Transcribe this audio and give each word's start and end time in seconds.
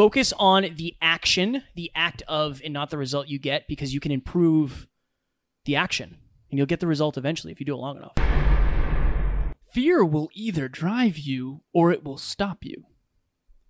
Focus 0.00 0.32
on 0.38 0.62
the 0.76 0.96
action, 1.02 1.62
the 1.74 1.90
act 1.94 2.22
of, 2.26 2.62
and 2.64 2.72
not 2.72 2.88
the 2.88 2.96
result 2.96 3.28
you 3.28 3.38
get 3.38 3.68
because 3.68 3.92
you 3.92 4.00
can 4.00 4.10
improve 4.10 4.88
the 5.66 5.76
action 5.76 6.16
and 6.50 6.56
you'll 6.56 6.66
get 6.66 6.80
the 6.80 6.86
result 6.86 7.18
eventually 7.18 7.52
if 7.52 7.60
you 7.60 7.66
do 7.66 7.74
it 7.74 7.76
long 7.76 7.98
enough. 7.98 8.14
Fear 9.74 10.06
will 10.06 10.30
either 10.32 10.68
drive 10.68 11.18
you 11.18 11.64
or 11.74 11.92
it 11.92 12.02
will 12.02 12.16
stop 12.16 12.64
you. 12.64 12.84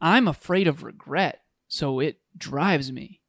I'm 0.01 0.29
afraid 0.29 0.69
of 0.69 0.85
regret, 0.85 1.40
so 1.66 1.98
it 1.98 2.21
drives 2.37 2.92
me. 2.92 3.20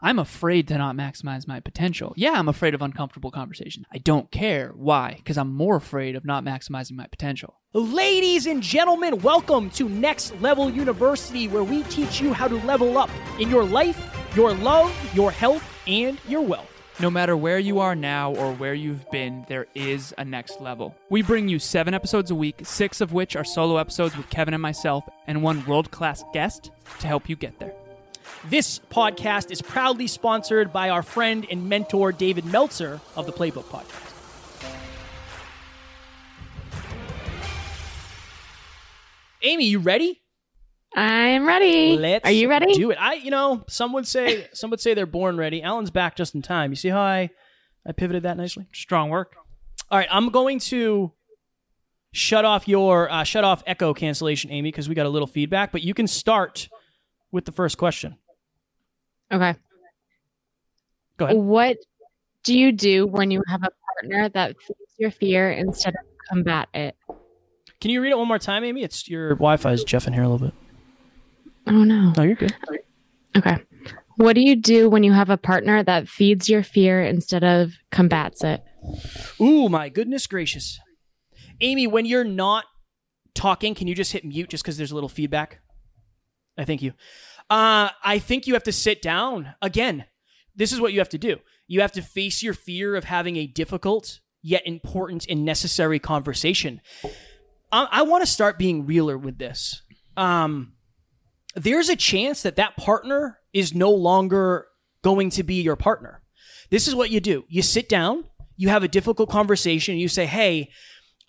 I'm 0.00 0.20
afraid 0.20 0.68
to 0.68 0.78
not 0.78 0.94
maximize 0.94 1.48
my 1.48 1.58
potential. 1.58 2.12
Yeah, 2.16 2.34
I'm 2.36 2.48
afraid 2.48 2.72
of 2.72 2.82
uncomfortable 2.82 3.32
conversation. 3.32 3.84
I 3.92 3.98
don't 3.98 4.30
care. 4.30 4.70
Why? 4.76 5.14
Because 5.16 5.36
I'm 5.36 5.52
more 5.52 5.74
afraid 5.74 6.14
of 6.14 6.24
not 6.24 6.44
maximizing 6.44 6.92
my 6.92 7.08
potential. 7.08 7.56
Ladies 7.72 8.46
and 8.46 8.62
gentlemen, 8.62 9.18
welcome 9.18 9.70
to 9.70 9.88
Next 9.88 10.40
Level 10.40 10.70
University, 10.70 11.48
where 11.48 11.64
we 11.64 11.82
teach 11.84 12.20
you 12.20 12.32
how 12.32 12.46
to 12.46 12.54
level 12.64 12.96
up 12.96 13.10
in 13.40 13.50
your 13.50 13.64
life, 13.64 14.00
your 14.36 14.54
love, 14.54 14.94
your 15.16 15.32
health, 15.32 15.64
and 15.88 16.16
your 16.28 16.42
wealth. 16.42 16.70
No 17.00 17.10
matter 17.10 17.36
where 17.36 17.58
you 17.58 17.80
are 17.80 17.96
now 17.96 18.32
or 18.36 18.52
where 18.54 18.74
you've 18.74 19.10
been, 19.10 19.46
there 19.48 19.66
is 19.74 20.14
a 20.16 20.24
next 20.24 20.60
level. 20.60 20.94
We 21.10 21.22
bring 21.22 21.48
you 21.48 21.58
seven 21.58 21.92
episodes 21.92 22.30
a 22.30 22.36
week, 22.36 22.60
six 22.62 23.00
of 23.00 23.12
which 23.12 23.34
are 23.34 23.44
solo 23.44 23.78
episodes 23.78 24.16
with 24.16 24.30
Kevin 24.30 24.54
and 24.54 24.62
myself, 24.62 25.08
and 25.26 25.42
one 25.42 25.66
world 25.66 25.90
class 25.90 26.22
guest 26.32 26.70
to 27.00 27.08
help 27.08 27.28
you 27.28 27.34
get 27.34 27.58
there. 27.58 27.74
This 28.44 28.78
podcast 28.78 29.50
is 29.50 29.60
proudly 29.60 30.06
sponsored 30.06 30.72
by 30.72 30.90
our 30.90 31.02
friend 31.02 31.44
and 31.50 31.68
mentor, 31.68 32.12
David 32.12 32.44
Meltzer 32.44 33.00
of 33.16 33.26
the 33.26 33.32
Playbook 33.32 33.64
Podcast. 33.64 34.14
Amy, 39.42 39.66
you 39.66 39.80
ready? 39.80 40.20
I'm 40.94 41.46
ready. 41.46 41.96
Let's 41.96 42.24
Are 42.24 42.32
you 42.32 42.48
ready? 42.48 42.72
Do 42.74 42.90
it. 42.90 42.98
I, 43.00 43.14
you 43.14 43.30
know, 43.30 43.64
some 43.68 43.92
would 43.92 44.06
say 44.06 44.48
some 44.52 44.70
would 44.70 44.80
say 44.80 44.94
they're 44.94 45.06
born 45.06 45.36
ready. 45.36 45.62
Alan's 45.62 45.90
back 45.90 46.16
just 46.16 46.34
in 46.34 46.42
time. 46.42 46.70
You 46.70 46.76
see 46.76 46.88
how 46.88 47.00
I 47.00 47.30
I 47.86 47.92
pivoted 47.92 48.22
that 48.22 48.36
nicely? 48.36 48.66
Strong 48.72 49.10
work. 49.10 49.36
All 49.90 49.98
right, 49.98 50.08
I'm 50.10 50.30
going 50.30 50.58
to 50.60 51.12
shut 52.12 52.44
off 52.44 52.68
your 52.68 53.10
uh, 53.10 53.24
shut 53.24 53.44
off 53.44 53.62
echo 53.66 53.94
cancellation, 53.94 54.50
Amy, 54.50 54.70
because 54.70 54.88
we 54.88 54.94
got 54.94 55.06
a 55.06 55.10
little 55.10 55.28
feedback. 55.28 55.72
But 55.72 55.82
you 55.82 55.92
can 55.92 56.06
start 56.06 56.68
with 57.30 57.44
the 57.44 57.52
first 57.52 57.78
question. 57.78 58.16
Okay. 59.32 59.54
Go 61.18 61.24
ahead. 61.26 61.36
What 61.36 61.76
do 62.44 62.58
you 62.58 62.72
do 62.72 63.06
when 63.06 63.30
you 63.30 63.42
have 63.48 63.62
a 63.62 63.70
partner 64.00 64.28
that 64.30 64.56
feeds 64.60 64.94
your 64.98 65.10
fear 65.10 65.50
instead 65.50 65.94
of 65.94 66.06
combat 66.28 66.68
it? 66.72 66.96
Can 67.80 67.90
you 67.90 68.00
read 68.00 68.10
it 68.10 68.18
one 68.18 68.28
more 68.28 68.38
time, 68.38 68.64
Amy? 68.64 68.82
It's 68.82 69.08
your 69.08 69.30
Wi-Fi 69.30 69.72
is 69.72 69.84
Jeff 69.84 70.06
in 70.06 70.12
here 70.12 70.22
a 70.22 70.28
little 70.28 70.48
bit. 70.48 70.54
Oh 71.66 71.84
no. 71.84 72.12
No, 72.16 72.22
you're 72.22 72.34
good. 72.34 72.54
Okay. 73.36 73.58
What 74.16 74.34
do 74.34 74.40
you 74.40 74.56
do 74.56 74.88
when 74.88 75.04
you 75.04 75.12
have 75.12 75.30
a 75.30 75.36
partner 75.36 75.82
that 75.84 76.08
feeds 76.08 76.48
your 76.48 76.62
fear 76.64 77.02
instead 77.02 77.44
of 77.44 77.72
combats 77.92 78.42
it? 78.42 78.64
Ooh, 79.40 79.68
my 79.68 79.88
goodness 79.88 80.26
gracious. 80.26 80.80
Amy, 81.60 81.86
when 81.86 82.04
you're 82.04 82.24
not 82.24 82.64
talking, 83.34 83.74
can 83.74 83.86
you 83.86 83.94
just 83.94 84.12
hit 84.12 84.24
mute 84.24 84.48
just 84.48 84.64
because 84.64 84.76
there's 84.76 84.90
a 84.90 84.94
little 84.94 85.08
feedback? 85.08 85.60
I 86.56 86.64
thank 86.64 86.82
you. 86.82 86.94
Uh, 87.50 87.90
I 88.04 88.18
think 88.18 88.46
you 88.46 88.54
have 88.54 88.64
to 88.64 88.72
sit 88.72 89.00
down. 89.00 89.54
Again, 89.62 90.04
this 90.54 90.72
is 90.72 90.80
what 90.80 90.92
you 90.92 90.98
have 90.98 91.08
to 91.10 91.18
do. 91.18 91.38
You 91.66 91.80
have 91.80 91.92
to 91.92 92.02
face 92.02 92.42
your 92.42 92.54
fear 92.54 92.96
of 92.96 93.04
having 93.04 93.36
a 93.36 93.46
difficult 93.46 94.20
yet 94.42 94.66
important 94.66 95.26
and 95.28 95.44
necessary 95.44 95.98
conversation. 95.98 96.80
I, 97.72 97.88
I 97.90 98.02
want 98.02 98.22
to 98.22 98.30
start 98.30 98.58
being 98.58 98.86
realer 98.86 99.18
with 99.18 99.38
this. 99.38 99.82
Um, 100.16 100.74
there's 101.54 101.88
a 101.88 101.96
chance 101.96 102.42
that 102.42 102.56
that 102.56 102.76
partner 102.76 103.38
is 103.52 103.74
no 103.74 103.90
longer 103.90 104.66
going 105.02 105.30
to 105.30 105.42
be 105.42 105.62
your 105.62 105.76
partner. 105.76 106.22
This 106.70 106.86
is 106.86 106.94
what 106.94 107.10
you 107.10 107.20
do. 107.20 107.44
You 107.48 107.62
sit 107.62 107.88
down, 107.88 108.24
you 108.56 108.68
have 108.68 108.82
a 108.82 108.88
difficult 108.88 109.30
conversation, 109.30 109.96
you 109.96 110.08
say, 110.08 110.26
Hey, 110.26 110.70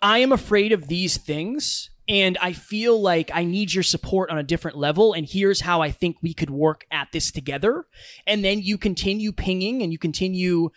I 0.02 0.18
am 0.18 0.32
afraid 0.32 0.72
of 0.72 0.88
these 0.88 1.16
things, 1.16 1.89
and 2.10 2.36
I 2.38 2.52
feel 2.52 3.00
like 3.00 3.30
I 3.32 3.44
need 3.44 3.72
your 3.72 3.84
support 3.84 4.30
on 4.30 4.38
a 4.38 4.42
different 4.42 4.76
level, 4.76 5.12
and 5.12 5.24
here's 5.24 5.60
how 5.60 5.80
I 5.80 5.92
think 5.92 6.16
we 6.20 6.34
could 6.34 6.50
work 6.50 6.84
at 6.90 7.12
this 7.12 7.30
together. 7.30 7.86
And 8.26 8.44
then 8.44 8.60
you 8.60 8.78
continue 8.78 9.30
pinging 9.30 9.80
and 9.80 9.92
you 9.92 9.98
continue 9.98 10.70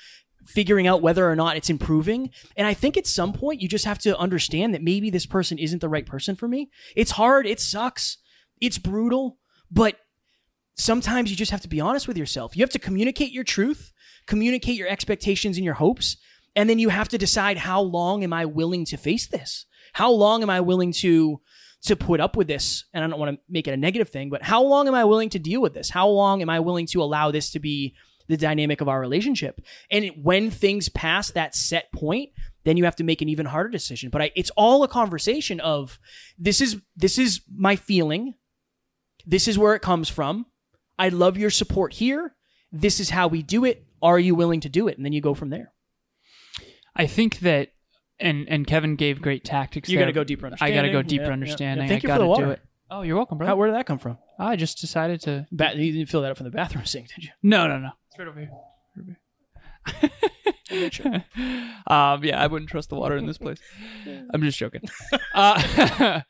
figuring 0.45 0.85
out 0.85 1.01
whether 1.01 1.27
or 1.27 1.35
not 1.35 1.57
it's 1.57 1.71
improving. 1.71 2.29
And 2.55 2.67
I 2.67 2.75
think 2.75 2.97
at 2.97 3.07
some 3.07 3.33
point 3.33 3.61
you 3.61 3.67
just 3.67 3.85
have 3.85 3.97
to 3.99 4.15
understand 4.15 4.75
that 4.75 4.83
maybe 4.83 5.09
this 5.09 5.25
person 5.25 5.57
isn't 5.57 5.79
the 5.79 5.89
right 5.89 6.05
person 6.05 6.35
for 6.35 6.47
me. 6.47 6.69
It's 6.95 7.11
hard, 7.11 7.47
it 7.47 7.59
sucks, 7.59 8.19
it's 8.61 8.77
brutal, 8.77 9.39
but 9.71 9.95
sometimes 10.75 11.31
you 11.31 11.35
just 11.35 11.51
have 11.51 11.61
to 11.61 11.67
be 11.67 11.81
honest 11.81 12.07
with 12.07 12.17
yourself. 12.17 12.55
You 12.55 12.61
have 12.61 12.69
to 12.71 12.79
communicate 12.79 13.31
your 13.31 13.43
truth, 13.43 13.91
communicate 14.27 14.75
your 14.75 14.87
expectations 14.87 15.57
and 15.57 15.65
your 15.65 15.73
hopes, 15.75 16.15
and 16.55 16.69
then 16.69 16.77
you 16.77 16.89
have 16.89 17.09
to 17.09 17.17
decide 17.17 17.57
how 17.57 17.81
long 17.81 18.23
am 18.23 18.33
I 18.33 18.45
willing 18.45 18.85
to 18.85 18.97
face 18.97 19.25
this? 19.25 19.65
How 19.93 20.11
long 20.11 20.43
am 20.43 20.49
I 20.49 20.61
willing 20.61 20.91
to 20.93 21.39
to 21.83 21.95
put 21.95 22.19
up 22.19 22.35
with 22.35 22.47
this? 22.47 22.85
And 22.93 23.03
I 23.03 23.07
don't 23.07 23.19
want 23.19 23.35
to 23.35 23.41
make 23.49 23.67
it 23.67 23.73
a 23.73 23.77
negative 23.77 24.09
thing, 24.09 24.29
but 24.29 24.41
how 24.43 24.63
long 24.63 24.87
am 24.87 24.95
I 24.95 25.05
willing 25.05 25.29
to 25.29 25.39
deal 25.39 25.61
with 25.61 25.73
this? 25.73 25.89
How 25.89 26.07
long 26.07 26.41
am 26.41 26.49
I 26.49 26.59
willing 26.59 26.87
to 26.87 27.01
allow 27.01 27.31
this 27.31 27.51
to 27.51 27.59
be 27.59 27.95
the 28.27 28.37
dynamic 28.37 28.79
of 28.81 28.87
our 28.87 28.99
relationship? 28.99 29.61
And 29.91 30.11
when 30.21 30.49
things 30.49 30.89
pass 30.89 31.31
that 31.31 31.55
set 31.55 31.91
point, 31.91 32.29
then 32.63 32.77
you 32.77 32.85
have 32.85 32.95
to 32.97 33.03
make 33.03 33.21
an 33.21 33.29
even 33.29 33.45
harder 33.45 33.69
decision. 33.69 34.09
But 34.09 34.21
I, 34.21 34.31
it's 34.35 34.51
all 34.51 34.83
a 34.83 34.87
conversation 34.87 35.59
of 35.59 35.99
this 36.37 36.61
is 36.61 36.77
this 36.95 37.17
is 37.17 37.41
my 37.53 37.75
feeling. 37.75 38.35
This 39.25 39.47
is 39.47 39.57
where 39.57 39.75
it 39.75 39.81
comes 39.81 40.09
from. 40.09 40.45
I 40.97 41.09
love 41.09 41.37
your 41.37 41.49
support 41.49 41.93
here. 41.93 42.35
This 42.71 42.99
is 42.99 43.09
how 43.09 43.27
we 43.27 43.41
do 43.41 43.65
it. 43.65 43.85
Are 44.01 44.19
you 44.19 44.35
willing 44.35 44.61
to 44.61 44.69
do 44.69 44.87
it? 44.87 44.97
And 44.97 45.05
then 45.05 45.13
you 45.13 45.21
go 45.21 45.33
from 45.33 45.49
there. 45.49 45.73
I 46.95 47.07
think 47.07 47.39
that, 47.39 47.69
and 48.19 48.47
and 48.49 48.65
Kevin 48.67 48.95
gave 48.95 49.21
great 49.21 49.43
tactics. 49.43 49.89
You're 49.89 49.99
there. 49.99 50.05
gonna 50.05 50.13
go 50.13 50.23
deeper 50.23 50.45
understanding. 50.45 50.77
I 50.77 50.81
got 50.81 50.87
to 50.87 50.91
go 50.91 51.01
deeper 51.01 51.23
Yeah, 51.23 51.27
yeah, 51.29 51.33
understanding. 51.33 51.85
yeah. 51.85 51.89
Thank 51.89 51.91
I 51.91 51.95
you 51.95 52.01
for 52.01 52.07
gotta 52.07 52.23
the 52.23 52.27
water. 52.27 52.45
do 52.45 52.51
it. 52.51 52.61
Oh, 52.91 53.01
you're 53.01 53.15
welcome, 53.15 53.37
bro. 53.39 53.47
How, 53.47 53.55
where 53.55 53.67
did 53.67 53.75
that 53.75 53.85
come 53.87 53.97
from? 53.97 54.17
I 54.37 54.55
just 54.55 54.79
decided 54.79 55.21
to. 55.21 55.47
Ba- 55.51 55.71
you 55.75 55.91
didn't 55.91 56.09
fill 56.09 56.21
that 56.21 56.31
up 56.31 56.37
from 56.37 56.43
the 56.45 56.51
bathroom 56.51 56.85
sink, 56.93 57.07
did 57.13 57.23
you? 57.23 57.29
No, 57.41 57.67
no, 57.67 57.79
no. 57.79 57.89
It's 58.09 58.19
right 58.19 58.27
over 58.27 58.39
here. 58.39 58.49
Right 58.95 59.03
over 59.03 59.07
here. 59.11 59.19
um, 61.87 62.23
yeah, 62.23 62.41
I 62.41 62.47
wouldn't 62.47 62.69
trust 62.69 62.89
the 62.89 62.95
water 62.95 63.15
in 63.17 63.25
this 63.25 63.37
place. 63.37 63.59
I'm 64.33 64.41
just 64.41 64.57
joking. 64.57 64.81
Uh, 65.35 66.21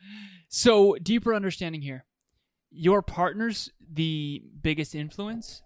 so 0.47 0.95
deeper 1.01 1.33
understanding 1.33 1.81
here. 1.81 2.05
Your 2.71 3.01
partner's 3.01 3.69
the 3.91 4.41
biggest 4.61 4.95
influence. 4.95 5.61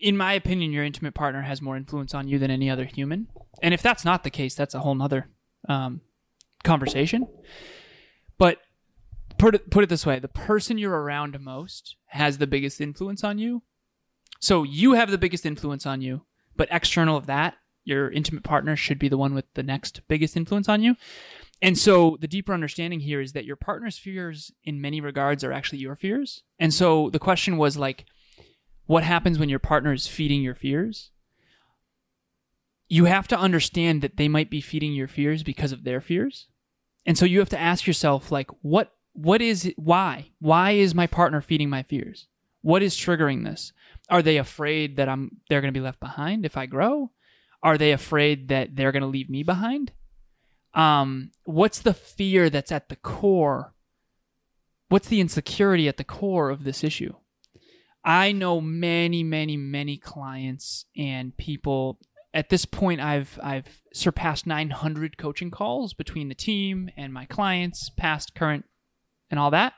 In 0.00 0.16
my 0.16 0.32
opinion, 0.32 0.72
your 0.72 0.84
intimate 0.84 1.14
partner 1.14 1.42
has 1.42 1.60
more 1.60 1.76
influence 1.76 2.14
on 2.14 2.26
you 2.26 2.38
than 2.38 2.50
any 2.50 2.70
other 2.70 2.86
human. 2.86 3.28
And 3.62 3.74
if 3.74 3.82
that's 3.82 4.04
not 4.04 4.24
the 4.24 4.30
case, 4.30 4.54
that's 4.54 4.74
a 4.74 4.80
whole 4.80 4.94
nother 4.94 5.28
um, 5.68 6.00
conversation. 6.64 7.28
But 8.38 8.58
put 9.38 9.54
it, 9.54 9.70
put 9.70 9.84
it 9.84 9.88
this 9.88 10.06
way 10.06 10.18
the 10.18 10.28
person 10.28 10.78
you're 10.78 11.02
around 11.02 11.38
most 11.40 11.96
has 12.06 12.38
the 12.38 12.46
biggest 12.46 12.80
influence 12.80 13.22
on 13.22 13.38
you. 13.38 13.62
So 14.40 14.62
you 14.62 14.94
have 14.94 15.10
the 15.10 15.18
biggest 15.18 15.44
influence 15.44 15.84
on 15.84 16.00
you, 16.00 16.22
but 16.56 16.68
external 16.70 17.16
of 17.16 17.26
that, 17.26 17.56
your 17.84 18.10
intimate 18.10 18.44
partner 18.44 18.76
should 18.76 18.98
be 18.98 19.08
the 19.08 19.18
one 19.18 19.34
with 19.34 19.44
the 19.54 19.62
next 19.62 20.00
biggest 20.08 20.36
influence 20.36 20.68
on 20.68 20.82
you. 20.82 20.96
And 21.62 21.76
so 21.76 22.16
the 22.20 22.28
deeper 22.28 22.54
understanding 22.54 23.00
here 23.00 23.20
is 23.20 23.32
that 23.32 23.44
your 23.44 23.56
partner's 23.56 23.98
fears 23.98 24.50
in 24.64 24.80
many 24.80 25.00
regards 25.00 25.44
are 25.44 25.52
actually 25.52 25.78
your 25.78 25.94
fears. 25.94 26.42
And 26.58 26.72
so 26.72 27.10
the 27.10 27.18
question 27.18 27.58
was 27.58 27.76
like 27.76 28.06
what 28.90 29.04
happens 29.04 29.38
when 29.38 29.48
your 29.48 29.60
partner 29.60 29.92
is 29.92 30.08
feeding 30.08 30.42
your 30.42 30.56
fears? 30.56 31.10
You 32.88 33.04
have 33.04 33.28
to 33.28 33.38
understand 33.38 34.02
that 34.02 34.16
they 34.16 34.26
might 34.26 34.50
be 34.50 34.60
feeding 34.60 34.94
your 34.94 35.06
fears 35.06 35.44
because 35.44 35.70
of 35.70 35.84
their 35.84 36.00
fears. 36.00 36.48
And 37.06 37.16
so 37.16 37.24
you 37.24 37.38
have 37.38 37.48
to 37.50 37.60
ask 37.60 37.86
yourself 37.86 38.32
like 38.32 38.50
what 38.62 38.92
what 39.12 39.40
is 39.40 39.64
it 39.64 39.78
why? 39.78 40.32
Why 40.40 40.72
is 40.72 40.92
my 40.92 41.06
partner 41.06 41.40
feeding 41.40 41.70
my 41.70 41.84
fears? 41.84 42.26
What 42.62 42.82
is 42.82 42.96
triggering 42.96 43.44
this? 43.44 43.72
Are 44.08 44.22
they 44.22 44.38
afraid 44.38 44.96
that 44.96 45.08
I'm 45.08 45.36
they're 45.48 45.60
going 45.60 45.72
to 45.72 45.80
be 45.80 45.84
left 45.84 46.00
behind 46.00 46.44
if 46.44 46.56
I 46.56 46.66
grow? 46.66 47.12
Are 47.62 47.78
they 47.78 47.92
afraid 47.92 48.48
that 48.48 48.74
they're 48.74 48.90
going 48.90 49.02
to 49.02 49.06
leave 49.06 49.30
me 49.30 49.44
behind? 49.44 49.92
Um 50.74 51.30
what's 51.44 51.78
the 51.78 51.94
fear 51.94 52.50
that's 52.50 52.72
at 52.72 52.88
the 52.88 52.96
core? 52.96 53.72
What's 54.88 55.06
the 55.06 55.20
insecurity 55.20 55.86
at 55.86 55.96
the 55.96 56.02
core 56.02 56.50
of 56.50 56.64
this 56.64 56.82
issue? 56.82 57.14
I 58.04 58.32
know 58.32 58.60
many, 58.60 59.22
many, 59.22 59.56
many 59.56 59.96
clients 59.96 60.86
and 60.96 61.36
people. 61.36 61.98
At 62.32 62.48
this 62.48 62.64
point, 62.64 63.00
I've 63.00 63.38
I've 63.42 63.82
surpassed 63.92 64.46
900 64.46 65.18
coaching 65.18 65.50
calls 65.50 65.94
between 65.94 66.28
the 66.28 66.34
team 66.34 66.90
and 66.96 67.12
my 67.12 67.26
clients, 67.26 67.90
past, 67.90 68.34
current, 68.34 68.64
and 69.30 69.38
all 69.38 69.50
that. 69.50 69.74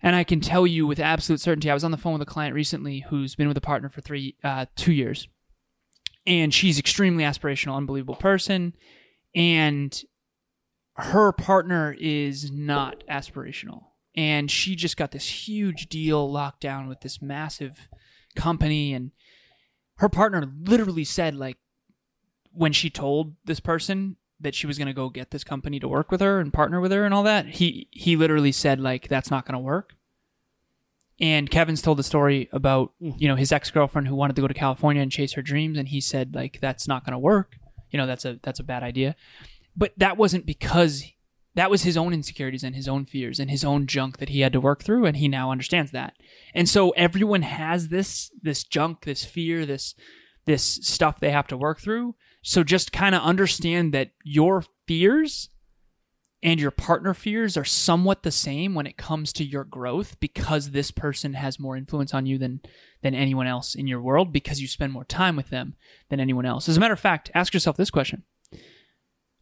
And 0.00 0.14
I 0.14 0.22
can 0.22 0.40
tell 0.40 0.66
you 0.66 0.86
with 0.86 1.00
absolute 1.00 1.40
certainty, 1.40 1.70
I 1.70 1.74
was 1.74 1.82
on 1.82 1.90
the 1.90 1.96
phone 1.96 2.12
with 2.12 2.22
a 2.22 2.26
client 2.26 2.54
recently 2.54 3.04
who's 3.08 3.34
been 3.34 3.48
with 3.48 3.56
a 3.56 3.62
partner 3.62 3.88
for 3.88 4.00
three, 4.00 4.36
uh, 4.44 4.66
two 4.76 4.92
years, 4.92 5.26
and 6.26 6.54
she's 6.54 6.78
extremely 6.78 7.24
aspirational, 7.24 7.76
unbelievable 7.76 8.14
person, 8.14 8.74
and 9.34 10.04
her 10.94 11.32
partner 11.32 11.96
is 11.98 12.52
not 12.52 13.02
aspirational 13.10 13.86
and 14.18 14.50
she 14.50 14.74
just 14.74 14.96
got 14.96 15.12
this 15.12 15.46
huge 15.46 15.88
deal 15.88 16.28
locked 16.28 16.60
down 16.60 16.88
with 16.88 17.02
this 17.02 17.22
massive 17.22 17.88
company. 18.34 18.92
And 18.92 19.12
her 19.98 20.08
partner 20.08 20.44
literally 20.60 21.04
said 21.04 21.36
like 21.36 21.56
when 22.50 22.72
she 22.72 22.90
told 22.90 23.36
this 23.44 23.60
person 23.60 24.16
that 24.40 24.56
she 24.56 24.66
was 24.66 24.76
going 24.76 24.88
to 24.88 24.92
go 24.92 25.08
get 25.08 25.30
this 25.30 25.44
company 25.44 25.78
to 25.78 25.86
work 25.86 26.10
with 26.10 26.20
her 26.20 26.40
and 26.40 26.52
partner 26.52 26.80
with 26.80 26.90
her 26.90 27.04
and 27.04 27.14
all 27.14 27.22
that 27.22 27.46
he 27.46 27.86
he 27.92 28.16
literally 28.16 28.50
said 28.50 28.80
like 28.80 29.06
that's 29.06 29.30
not 29.30 29.46
going 29.46 29.52
to 29.52 29.60
work. 29.60 29.94
And 31.20 31.48
kevin's 31.48 31.80
told 31.80 31.98
the 32.00 32.02
story 32.02 32.48
about 32.52 32.94
you 32.98 33.28
know 33.28 33.36
his 33.36 33.52
ex-girlfriend 33.52 34.08
who 34.08 34.16
wanted 34.16 34.34
to 34.34 34.42
go 34.42 34.48
to 34.48 34.54
california 34.54 35.00
and 35.00 35.12
chase 35.12 35.34
her 35.34 35.42
dreams. 35.42 35.78
And 35.78 35.86
he 35.86 36.00
said 36.00 36.34
like 36.34 36.58
that's 36.60 36.88
not 36.88 37.04
going 37.04 37.12
to 37.12 37.20
work. 37.20 37.54
You 37.92 37.98
know 37.98 38.06
that's 38.08 38.24
a 38.24 38.40
that's 38.42 38.58
a 38.58 38.64
bad 38.64 38.82
idea. 38.82 39.14
But 39.76 39.92
that 39.96 40.16
wasn't 40.16 40.44
because 40.44 41.04
that 41.58 41.70
was 41.70 41.82
his 41.82 41.96
own 41.96 42.12
insecurities 42.12 42.62
and 42.62 42.76
his 42.76 42.86
own 42.86 43.04
fears 43.04 43.40
and 43.40 43.50
his 43.50 43.64
own 43.64 43.86
junk 43.86 44.18
that 44.18 44.28
he 44.28 44.40
had 44.40 44.52
to 44.52 44.60
work 44.60 44.82
through 44.82 45.04
and 45.04 45.16
he 45.16 45.26
now 45.26 45.50
understands 45.50 45.90
that 45.90 46.14
and 46.54 46.68
so 46.68 46.90
everyone 46.90 47.42
has 47.42 47.88
this 47.88 48.30
this 48.40 48.62
junk 48.62 49.04
this 49.04 49.24
fear 49.24 49.66
this 49.66 49.94
this 50.46 50.62
stuff 50.62 51.18
they 51.18 51.30
have 51.30 51.48
to 51.48 51.56
work 51.56 51.80
through 51.80 52.14
so 52.42 52.62
just 52.62 52.92
kind 52.92 53.14
of 53.14 53.22
understand 53.22 53.92
that 53.92 54.12
your 54.22 54.64
fears 54.86 55.48
and 56.42 56.60
your 56.60 56.70
partner 56.70 57.14
fears 57.14 57.56
are 57.56 57.64
somewhat 57.64 58.22
the 58.22 58.30
same 58.30 58.74
when 58.74 58.86
it 58.86 58.96
comes 58.96 59.32
to 59.32 59.44
your 59.44 59.64
growth 59.64 60.18
because 60.20 60.70
this 60.70 60.90
person 60.90 61.34
has 61.34 61.58
more 61.58 61.76
influence 61.76 62.14
on 62.14 62.26
you 62.26 62.38
than 62.38 62.60
than 63.02 63.14
anyone 63.14 63.46
else 63.46 63.74
in 63.74 63.86
your 63.86 64.00
world 64.00 64.32
because 64.32 64.60
you 64.60 64.68
spend 64.68 64.92
more 64.92 65.04
time 65.04 65.36
with 65.36 65.50
them 65.50 65.74
than 66.08 66.20
anyone 66.20 66.46
else. 66.46 66.68
As 66.68 66.76
a 66.76 66.80
matter 66.80 66.94
of 66.94 67.00
fact, 67.00 67.30
ask 67.34 67.52
yourself 67.52 67.76
this 67.76 67.90
question. 67.90 68.22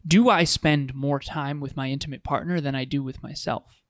Do 0.06 0.28
I 0.28 0.44
spend 0.44 0.94
more 0.94 1.18
time 1.18 1.60
with 1.60 1.76
my 1.76 1.88
intimate 1.88 2.22
partner 2.22 2.60
than 2.60 2.74
I 2.74 2.84
do 2.84 3.02
with 3.02 3.22
myself? 3.22 3.82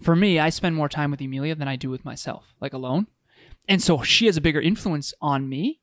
For 0.00 0.16
me, 0.16 0.38
I 0.38 0.50
spend 0.50 0.74
more 0.76 0.88
time 0.88 1.10
with 1.10 1.20
Emilia 1.20 1.54
than 1.54 1.68
I 1.68 1.76
do 1.76 1.90
with 1.90 2.04
myself, 2.04 2.54
like 2.60 2.72
alone. 2.72 3.06
And 3.68 3.82
so 3.82 4.02
she 4.02 4.26
has 4.26 4.36
a 4.36 4.40
bigger 4.40 4.60
influence 4.60 5.12
on 5.20 5.48
me 5.48 5.80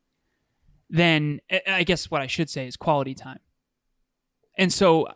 than 0.90 1.42
I 1.68 1.84
guess 1.84 2.10
what 2.10 2.22
I 2.22 2.28
should 2.28 2.50
say 2.50 2.68
is 2.68 2.78
quality 2.78 3.14
time. 3.14 3.40
And 4.58 4.72
so 4.72 5.08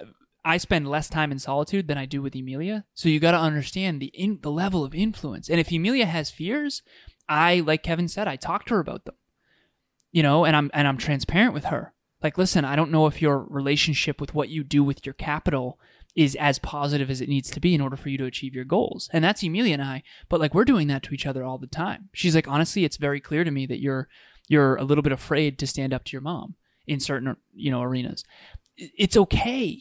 I 0.44 0.58
spend 0.58 0.88
less 0.88 1.10
time 1.10 1.32
in 1.32 1.40
solitude 1.40 1.88
than 1.88 1.98
I 1.98 2.06
do 2.06 2.22
with 2.22 2.36
Emilia. 2.36 2.86
So 2.94 3.10
you 3.10 3.20
got 3.20 3.32
to 3.32 3.38
understand 3.38 4.02
the 4.02 4.08
in, 4.08 4.40
the 4.42 4.52
level 4.52 4.84
of 4.84 4.96
influence. 4.96 5.50
And 5.50 5.60
if 5.60 5.72
Emilia 5.72 6.06
has 6.06 6.30
fears, 6.32 6.82
I 7.28 7.60
like 7.60 7.84
Kevin 7.84 8.08
said, 8.08 8.28
I 8.28 8.36
talk 8.36 8.66
to 8.66 8.76
her 8.76 8.80
about 8.80 9.06
them. 9.06 9.16
You 10.12 10.24
know, 10.24 10.46
and 10.46 10.56
I'm 10.56 10.72
and 10.74 10.88
I'm 10.88 10.98
transparent 10.98 11.54
with 11.54 11.66
her. 11.66 11.94
Like, 12.22 12.38
listen, 12.38 12.66
I 12.66 12.76
don't 12.76 12.92
know 12.92 13.06
if 13.08 13.22
your 13.22 13.40
relationship 13.50 14.20
with 14.20 14.34
what 14.34 14.50
you 14.50 14.64
do 14.64 14.84
with 14.84 15.06
your 15.06 15.14
capital 15.14 15.80
is 16.16 16.36
as 16.36 16.60
positive 16.60 17.10
as 17.10 17.22
it 17.22 17.30
needs 17.30 17.50
to 17.52 17.60
be 17.60 17.74
in 17.74 17.82
order 17.82 17.96
for 17.96 18.10
you 18.10 18.18
to 18.18 18.26
achieve 18.26 18.54
your 18.56 18.66
goals. 18.66 19.10
And 19.14 19.24
that's 19.24 19.44
Emilia 19.44 19.74
and 19.74 19.84
I, 19.84 20.04
but 20.28 20.40
like 20.40 20.54
we're 20.54 20.66
doing 20.66 20.88
that 20.88 21.04
to 21.04 21.14
each 21.14 21.26
other 21.26 21.44
all 21.44 21.58
the 21.58 21.68
time. 21.68 22.10
She's 22.14 22.36
like, 22.36 22.48
honestly, 22.48 22.84
it's 22.84 22.98
very 22.98 23.22
clear 23.22 23.44
to 23.44 23.52
me 23.52 23.66
that 23.68 23.80
you're 23.80 24.08
you're 24.48 24.76
a 24.78 24.84
little 24.84 25.04
bit 25.04 25.14
afraid 25.14 25.60
to 25.60 25.68
stand 25.68 25.94
up 25.94 26.04
to 26.06 26.12
your 26.12 26.22
mom 26.22 26.56
in 26.88 27.00
certain 27.00 27.38
you 27.54 27.72
know 27.72 27.82
arenas. 27.82 28.24
It's 28.76 29.16
okay. 29.16 29.80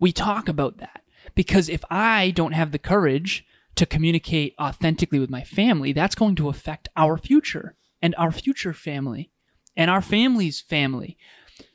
We 0.00 0.12
talk 0.12 0.48
about 0.48 0.78
that 0.78 1.02
because 1.34 1.68
if 1.68 1.84
I 1.90 2.32
don't 2.32 2.52
have 2.52 2.72
the 2.72 2.78
courage 2.78 3.46
to 3.76 3.86
communicate 3.86 4.54
authentically 4.60 5.20
with 5.20 5.30
my 5.30 5.44
family, 5.44 5.92
that's 5.92 6.16
going 6.16 6.34
to 6.36 6.48
affect 6.48 6.88
our 6.96 7.16
future 7.16 7.76
and 8.02 8.14
our 8.18 8.32
future 8.32 8.72
family 8.72 9.30
and 9.76 9.90
our 9.90 10.02
family's 10.02 10.60
family. 10.60 11.16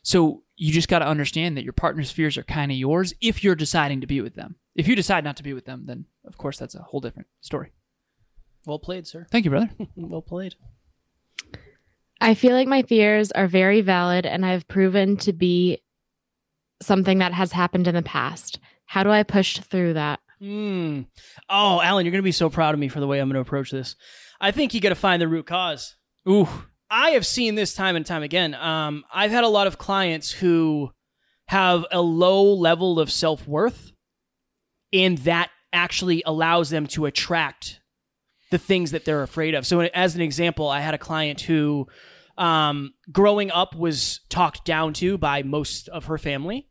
So 0.03 0.43
you 0.55 0.71
just 0.71 0.89
got 0.89 0.99
to 0.99 1.07
understand 1.07 1.57
that 1.57 1.63
your 1.63 1.73
partner's 1.73 2.11
fears 2.11 2.37
are 2.37 2.43
kind 2.43 2.71
of 2.71 2.77
yours 2.77 3.13
if 3.21 3.43
you're 3.43 3.55
deciding 3.55 4.01
to 4.01 4.07
be 4.07 4.21
with 4.21 4.35
them. 4.35 4.55
If 4.75 4.87
you 4.87 4.95
decide 4.95 5.23
not 5.23 5.37
to 5.37 5.43
be 5.43 5.53
with 5.53 5.65
them, 5.65 5.83
then 5.85 6.05
of 6.25 6.37
course 6.37 6.57
that's 6.57 6.75
a 6.75 6.81
whole 6.81 6.99
different 6.99 7.27
story. 7.41 7.71
Well 8.65 8.79
played, 8.79 9.07
sir. 9.07 9.25
Thank 9.31 9.45
you, 9.45 9.51
brother. 9.51 9.69
well 9.95 10.21
played. 10.21 10.55
I 12.21 12.35
feel 12.35 12.53
like 12.53 12.67
my 12.67 12.83
fears 12.83 13.31
are 13.31 13.47
very 13.47 13.81
valid 13.81 14.25
and 14.25 14.45
I've 14.45 14.67
proven 14.67 15.17
to 15.17 15.33
be 15.33 15.81
something 16.81 17.19
that 17.19 17.33
has 17.33 17.51
happened 17.51 17.87
in 17.87 17.95
the 17.95 18.01
past. 18.01 18.59
How 18.85 19.03
do 19.03 19.09
I 19.09 19.23
push 19.23 19.59
through 19.59 19.93
that? 19.93 20.19
Mm. 20.41 21.07
Oh, 21.49 21.81
Alan, 21.81 22.05
you're 22.05 22.11
going 22.11 22.21
to 22.21 22.23
be 22.23 22.31
so 22.31 22.49
proud 22.49 22.73
of 22.73 22.79
me 22.79 22.89
for 22.89 22.99
the 22.99 23.07
way 23.07 23.19
I'm 23.19 23.27
going 23.27 23.35
to 23.35 23.41
approach 23.41 23.71
this. 23.71 23.95
I 24.39 24.51
think 24.51 24.73
you 24.73 24.81
got 24.81 24.89
to 24.89 24.95
find 24.95 25.21
the 25.21 25.27
root 25.27 25.47
cause. 25.47 25.95
Ooh, 26.27 26.47
I 26.93 27.09
have 27.11 27.25
seen 27.25 27.55
this 27.55 27.73
time 27.73 27.95
and 27.95 28.05
time 28.05 28.21
again. 28.21 28.53
Um, 28.53 29.03
I've 29.11 29.31
had 29.31 29.43
a 29.43 29.47
lot 29.47 29.65
of 29.65 29.79
clients 29.79 30.31
who 30.31 30.91
have 31.47 31.87
a 31.91 31.99
low 31.99 32.53
level 32.53 32.99
of 32.99 33.11
self 33.11 33.47
worth, 33.47 33.91
and 34.93 35.17
that 35.19 35.49
actually 35.73 36.21
allows 36.23 36.69
them 36.69 36.85
to 36.85 37.07
attract 37.07 37.79
the 38.51 38.59
things 38.59 38.91
that 38.91 39.05
they're 39.05 39.23
afraid 39.23 39.55
of. 39.55 39.65
So, 39.65 39.81
as 39.81 40.13
an 40.13 40.21
example, 40.21 40.69
I 40.69 40.81
had 40.81 40.93
a 40.93 40.99
client 40.99 41.41
who, 41.41 41.87
um, 42.37 42.93
growing 43.11 43.49
up, 43.49 43.75
was 43.75 44.19
talked 44.29 44.63
down 44.63 44.93
to 44.93 45.17
by 45.17 45.41
most 45.41 45.89
of 45.89 46.05
her 46.05 46.19
family, 46.19 46.67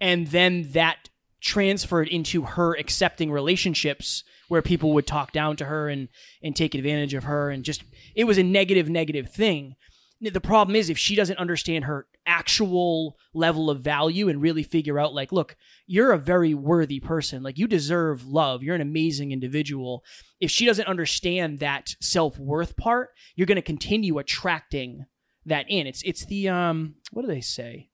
and 0.00 0.26
then 0.26 0.72
that 0.72 1.09
transferred 1.40 2.08
into 2.08 2.42
her 2.42 2.74
accepting 2.74 3.30
relationships 3.30 4.24
where 4.48 4.62
people 4.62 4.92
would 4.92 5.06
talk 5.06 5.32
down 5.32 5.56
to 5.56 5.64
her 5.64 5.88
and 5.88 6.08
and 6.42 6.54
take 6.54 6.74
advantage 6.74 7.14
of 7.14 7.24
her 7.24 7.50
and 7.50 7.64
just 7.64 7.82
it 8.14 8.24
was 8.24 8.38
a 8.38 8.42
negative 8.42 8.88
negative 8.88 9.30
thing. 9.30 9.76
The 10.20 10.40
problem 10.40 10.76
is 10.76 10.90
if 10.90 10.98
she 10.98 11.14
doesn't 11.14 11.38
understand 11.38 11.84
her 11.84 12.06
actual 12.26 13.16
level 13.32 13.70
of 13.70 13.80
value 13.80 14.28
and 14.28 14.42
really 14.42 14.62
figure 14.62 14.98
out 14.98 15.14
like 15.14 15.32
look 15.32 15.56
you're 15.86 16.12
a 16.12 16.18
very 16.18 16.52
worthy 16.52 17.00
person. 17.00 17.42
Like 17.42 17.58
you 17.58 17.66
deserve 17.66 18.26
love. 18.26 18.62
You're 18.62 18.74
an 18.74 18.80
amazing 18.82 19.32
individual. 19.32 20.04
If 20.40 20.50
she 20.50 20.66
doesn't 20.66 20.88
understand 20.88 21.60
that 21.60 21.94
self-worth 22.00 22.76
part 22.76 23.10
you're 23.34 23.46
going 23.46 23.56
to 23.56 23.62
continue 23.62 24.18
attracting 24.18 25.06
that 25.46 25.66
in. 25.68 25.86
It's 25.86 26.02
it's 26.02 26.26
the 26.26 26.48
um 26.48 26.96
what 27.12 27.22
do 27.22 27.28
they 27.28 27.40
say? 27.40 27.88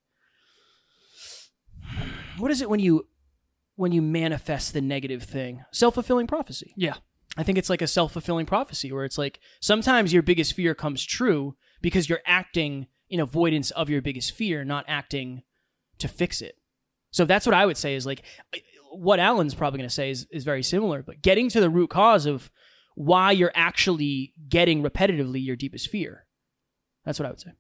What 2.39 2.51
is 2.51 2.61
it 2.61 2.69
when 2.69 2.81
you 2.81 3.07
when 3.77 3.93
you 3.93 4.03
manifest 4.03 4.73
the 4.73 4.81
negative 4.81 5.23
thing 5.23 5.65
self-fulfilling 5.71 6.27
prophecy 6.27 6.75
yeah. 6.77 6.95
I 7.37 7.43
think 7.43 7.59
it's 7.59 7.69
like 7.69 7.83
a 7.83 7.87
self 7.87 8.13
fulfilling 8.13 8.47
prophecy 8.47 8.91
where 8.91 9.05
it's 9.05 9.19
like 9.19 9.41
sometimes 9.61 10.13
your 10.13 10.23
biggest 10.23 10.55
fear 10.55 10.75
comes 10.75 11.05
true 11.05 11.55
because 11.83 12.09
you're 12.09 12.23
acting 12.25 12.87
in 13.09 13.21
avoidance 13.21 13.71
of 13.73 13.91
your 13.91 14.03
biggest 14.03 14.33
fear, 14.33 14.65
not 14.65 14.85
acting 14.89 15.43
to 15.99 16.09
fix 16.09 16.41
it. 16.41 16.57
So 17.11 17.25
that's 17.25 17.47
what 17.47 17.55
I 17.55 17.67
would 17.67 17.77
say 17.77 17.95
is 17.95 18.07
like 18.07 18.23
what 18.91 19.21
Alan's 19.21 19.55
probably 19.55 19.79
going 19.79 19.89
to 19.89 19.95
say 19.95 20.11
is, 20.11 20.27
is 20.31 20.45
very 20.45 20.63
similar, 20.63 21.03
but 21.03 21.23
getting 21.23 21.49
to 21.51 21.61
the 21.61 21.71
root 21.71 21.91
cause 21.91 22.25
of 22.25 22.51
why 22.95 23.33
you're 23.33 23.53
actually 23.55 24.33
getting 24.49 24.83
repetitively 24.83 25.45
your 25.45 25.57
deepest 25.57 25.91
fear. 25.91 26.25
That's 27.05 27.19
what 27.19 27.27
I 27.27 27.31
would 27.31 27.41
say. 27.41 27.53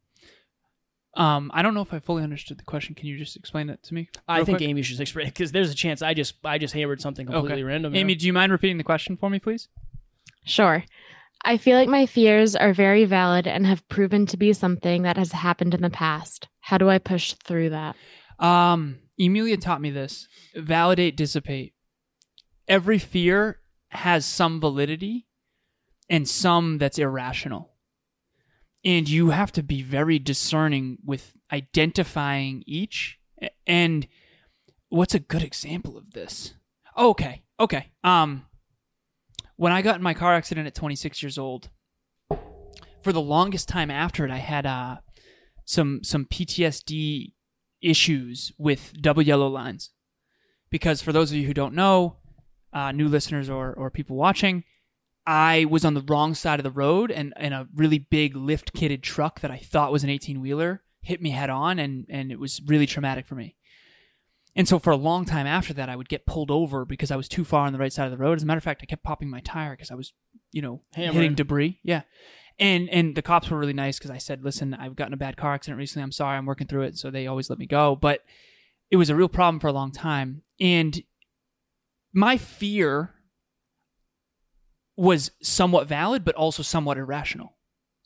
Um, 1.16 1.50
I 1.54 1.62
don't 1.62 1.72
know 1.72 1.80
if 1.80 1.94
I 1.94 1.98
fully 1.98 2.22
understood 2.22 2.58
the 2.58 2.64
question. 2.64 2.94
Can 2.94 3.06
you 3.06 3.16
just 3.16 3.36
explain 3.36 3.68
that 3.68 3.82
to 3.84 3.94
me? 3.94 4.10
I 4.28 4.44
think 4.44 4.58
quick? 4.58 4.68
Amy 4.68 4.82
should 4.82 5.00
explain 5.00 5.26
because 5.26 5.50
there's 5.50 5.70
a 5.70 5.74
chance 5.74 6.02
I 6.02 6.12
just 6.14 6.34
I 6.44 6.58
just 6.58 6.74
hammered 6.74 7.00
something 7.00 7.26
completely 7.26 7.54
Okay. 7.54 7.62
random. 7.62 7.94
Amy, 7.94 8.14
know? 8.14 8.18
do 8.18 8.26
you 8.26 8.32
mind 8.32 8.52
repeating 8.52 8.76
the 8.76 8.84
question 8.84 9.16
for 9.16 9.30
me, 9.30 9.38
please? 9.38 9.68
Sure. 10.44 10.84
I 11.44 11.56
feel 11.56 11.76
like 11.78 11.88
my 11.88 12.06
fears 12.06 12.54
are 12.56 12.72
very 12.72 13.04
valid 13.04 13.46
and 13.46 13.66
have 13.66 13.86
proven 13.88 14.26
to 14.26 14.36
be 14.36 14.52
something 14.52 15.02
that 15.02 15.16
has 15.16 15.32
happened 15.32 15.74
in 15.74 15.82
the 15.82 15.90
past. 15.90 16.48
How 16.60 16.76
do 16.76 16.88
I 16.90 16.98
push 16.98 17.34
through 17.34 17.70
that? 17.70 17.96
Um, 18.38 18.98
Emilia 19.18 19.56
taught 19.56 19.80
me 19.80 19.90
this: 19.90 20.28
validate, 20.54 21.16
dissipate. 21.16 21.72
Every 22.68 22.98
fear 22.98 23.60
has 23.88 24.26
some 24.26 24.60
validity, 24.60 25.26
and 26.10 26.28
some 26.28 26.78
that's 26.78 26.98
irrational. 26.98 27.70
And 28.86 29.08
you 29.08 29.30
have 29.30 29.50
to 29.52 29.64
be 29.64 29.82
very 29.82 30.20
discerning 30.20 30.98
with 31.04 31.34
identifying 31.52 32.62
each. 32.66 33.18
And 33.66 34.06
what's 34.88 35.12
a 35.12 35.18
good 35.18 35.42
example 35.42 35.98
of 35.98 36.12
this? 36.12 36.54
Oh, 36.96 37.10
okay, 37.10 37.42
okay. 37.58 37.90
Um, 38.04 38.46
when 39.56 39.72
I 39.72 39.82
got 39.82 39.96
in 39.96 40.02
my 40.02 40.14
car 40.14 40.34
accident 40.34 40.68
at 40.68 40.76
26 40.76 41.20
years 41.20 41.36
old, 41.36 41.68
for 43.02 43.12
the 43.12 43.20
longest 43.20 43.68
time 43.68 43.90
after 43.90 44.24
it, 44.24 44.30
I 44.30 44.38
had 44.38 44.66
uh, 44.66 44.98
some 45.64 46.04
some 46.04 46.24
PTSD 46.24 47.32
issues 47.82 48.52
with 48.56 48.94
double 49.00 49.22
yellow 49.22 49.48
lines. 49.48 49.90
Because 50.70 51.02
for 51.02 51.12
those 51.12 51.32
of 51.32 51.36
you 51.36 51.46
who 51.46 51.54
don't 51.54 51.74
know, 51.74 52.18
uh, 52.72 52.92
new 52.92 53.08
listeners 53.08 53.50
or, 53.50 53.72
or 53.74 53.90
people 53.90 54.16
watching, 54.16 54.62
I 55.26 55.64
was 55.64 55.84
on 55.84 55.94
the 55.94 56.02
wrong 56.02 56.34
side 56.34 56.60
of 56.60 56.64
the 56.64 56.70
road 56.70 57.10
and, 57.10 57.34
and 57.36 57.52
a 57.52 57.66
really 57.74 57.98
big 57.98 58.36
lift 58.36 58.72
kitted 58.72 59.02
truck 59.02 59.40
that 59.40 59.50
I 59.50 59.58
thought 59.58 59.92
was 59.92 60.04
an 60.04 60.10
18 60.10 60.40
wheeler 60.40 60.82
hit 61.02 61.22
me 61.22 61.30
head 61.30 61.50
on 61.50 61.78
and, 61.78 62.04
and 62.08 62.32
it 62.32 62.38
was 62.38 62.60
really 62.66 62.86
traumatic 62.86 63.26
for 63.26 63.36
me. 63.36 63.56
And 64.56 64.66
so 64.66 64.78
for 64.78 64.90
a 64.90 64.96
long 64.96 65.24
time 65.24 65.46
after 65.46 65.74
that, 65.74 65.88
I 65.88 65.96
would 65.96 66.08
get 66.08 66.26
pulled 66.26 66.50
over 66.50 66.84
because 66.84 67.10
I 67.10 67.16
was 67.16 67.28
too 67.28 67.44
far 67.44 67.66
on 67.66 67.72
the 67.72 67.78
right 67.78 67.92
side 67.92 68.06
of 68.06 68.10
the 68.10 68.16
road. 68.16 68.38
As 68.38 68.42
a 68.42 68.46
matter 68.46 68.58
of 68.58 68.64
fact, 68.64 68.80
I 68.82 68.86
kept 68.86 69.02
popping 69.02 69.28
my 69.28 69.40
tire 69.40 69.72
because 69.72 69.90
I 69.90 69.94
was, 69.94 70.14
you 70.50 70.62
know, 70.62 70.82
Hammering. 70.94 71.14
hitting 71.14 71.34
debris. 71.34 71.78
Yeah. 71.82 72.02
And 72.58 72.88
and 72.88 73.14
the 73.14 73.20
cops 73.20 73.50
were 73.50 73.58
really 73.58 73.74
nice 73.74 73.98
because 73.98 74.10
I 74.10 74.16
said, 74.16 74.42
"Listen, 74.42 74.72
I've 74.72 74.96
gotten 74.96 75.12
a 75.12 75.18
bad 75.18 75.36
car 75.36 75.52
accident 75.52 75.78
recently. 75.78 76.04
I'm 76.04 76.10
sorry. 76.10 76.38
I'm 76.38 76.46
working 76.46 76.66
through 76.66 76.84
it." 76.84 76.96
So 76.96 77.10
they 77.10 77.26
always 77.26 77.50
let 77.50 77.58
me 77.58 77.66
go. 77.66 77.94
But 77.94 78.22
it 78.90 78.96
was 78.96 79.10
a 79.10 79.14
real 79.14 79.28
problem 79.28 79.60
for 79.60 79.66
a 79.66 79.74
long 79.74 79.92
time. 79.92 80.40
And 80.58 81.02
my 82.14 82.38
fear 82.38 83.12
was 84.96 85.30
somewhat 85.42 85.86
valid 85.86 86.24
but 86.24 86.34
also 86.34 86.62
somewhat 86.62 86.98
irrational. 86.98 87.56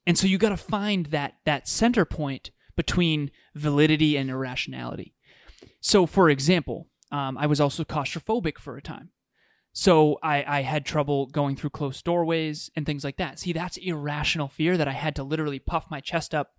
And 0.07 0.19
so 0.19 0.27
you 0.27 0.39
got 0.39 0.49
to 0.51 0.57
find 0.57 1.07
that 1.07 1.35
that 1.45 1.69
center 1.69 2.05
point 2.05 2.51
between 2.77 3.31
validity 3.55 4.17
and 4.17 4.31
irrationality. 4.31 5.15
So, 5.81 6.07
for 6.07 6.31
example, 6.31 6.89
um, 7.13 7.37
I 7.37 7.47
was 7.47 7.61
also 7.61 7.85
claustrophobic 7.85 8.59
for 8.59 8.77
a 8.77 8.83
time. 8.83 9.11
So 9.73 10.19
I, 10.23 10.45
I 10.47 10.63
had 10.63 10.85
trouble 10.85 11.27
going 11.27 11.57
through 11.57 11.71
closed 11.71 12.05
doorways 12.05 12.71
and 12.75 12.85
things 12.85 13.05
like 13.05 13.19
that. 13.19 13.39
See, 13.39 13.53
that's 13.53 13.77
irrational 13.77 14.49
fear 14.49 14.77
that 14.77 14.89
I 14.89 14.93
had 14.93 15.15
to 15.17 15.23
literally 15.23 15.59
puff 15.59 15.87
my 15.91 16.01
chest 16.01 16.35
up 16.35 16.53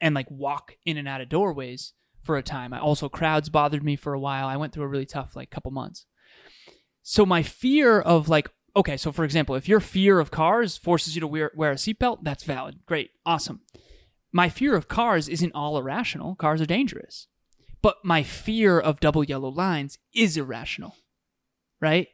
and 0.00 0.14
like 0.14 0.30
walk 0.30 0.76
in 0.84 0.96
and 0.96 1.08
out 1.08 1.20
of 1.20 1.28
doorways 1.28 1.94
for 2.22 2.36
a 2.36 2.42
time. 2.42 2.72
I 2.72 2.80
also 2.80 3.08
crowds 3.08 3.48
bothered 3.48 3.82
me 3.82 3.96
for 3.96 4.12
a 4.12 4.20
while. 4.20 4.46
I 4.46 4.56
went 4.56 4.72
through 4.72 4.84
a 4.84 4.88
really 4.88 5.06
tough 5.06 5.34
like 5.34 5.50
couple 5.50 5.70
months. 5.70 6.04
So 7.02 7.24
my 7.24 7.42
fear 7.42 8.00
of 8.00 8.28
like 8.28 8.50
okay, 8.76 8.96
so 8.96 9.12
for 9.12 9.24
example, 9.24 9.54
if 9.54 9.68
your 9.68 9.80
fear 9.80 10.20
of 10.20 10.30
cars 10.30 10.76
forces 10.76 11.14
you 11.14 11.20
to 11.20 11.26
wear, 11.26 11.50
wear 11.54 11.72
a 11.72 11.76
seatbelt, 11.76 12.18
that's 12.22 12.44
valid. 12.44 12.80
Great. 12.86 13.10
Awesome. 13.24 13.60
My 14.32 14.48
fear 14.48 14.74
of 14.74 14.88
cars 14.88 15.28
isn't 15.28 15.54
all 15.54 15.76
irrational. 15.76 16.36
Cars 16.36 16.60
are 16.60 16.66
dangerous. 16.66 17.26
But 17.82 17.96
my 18.04 18.22
fear 18.22 18.78
of 18.78 19.00
double 19.00 19.24
yellow 19.24 19.48
lines 19.48 19.98
is 20.14 20.36
irrational. 20.36 20.94
Right? 21.80 22.08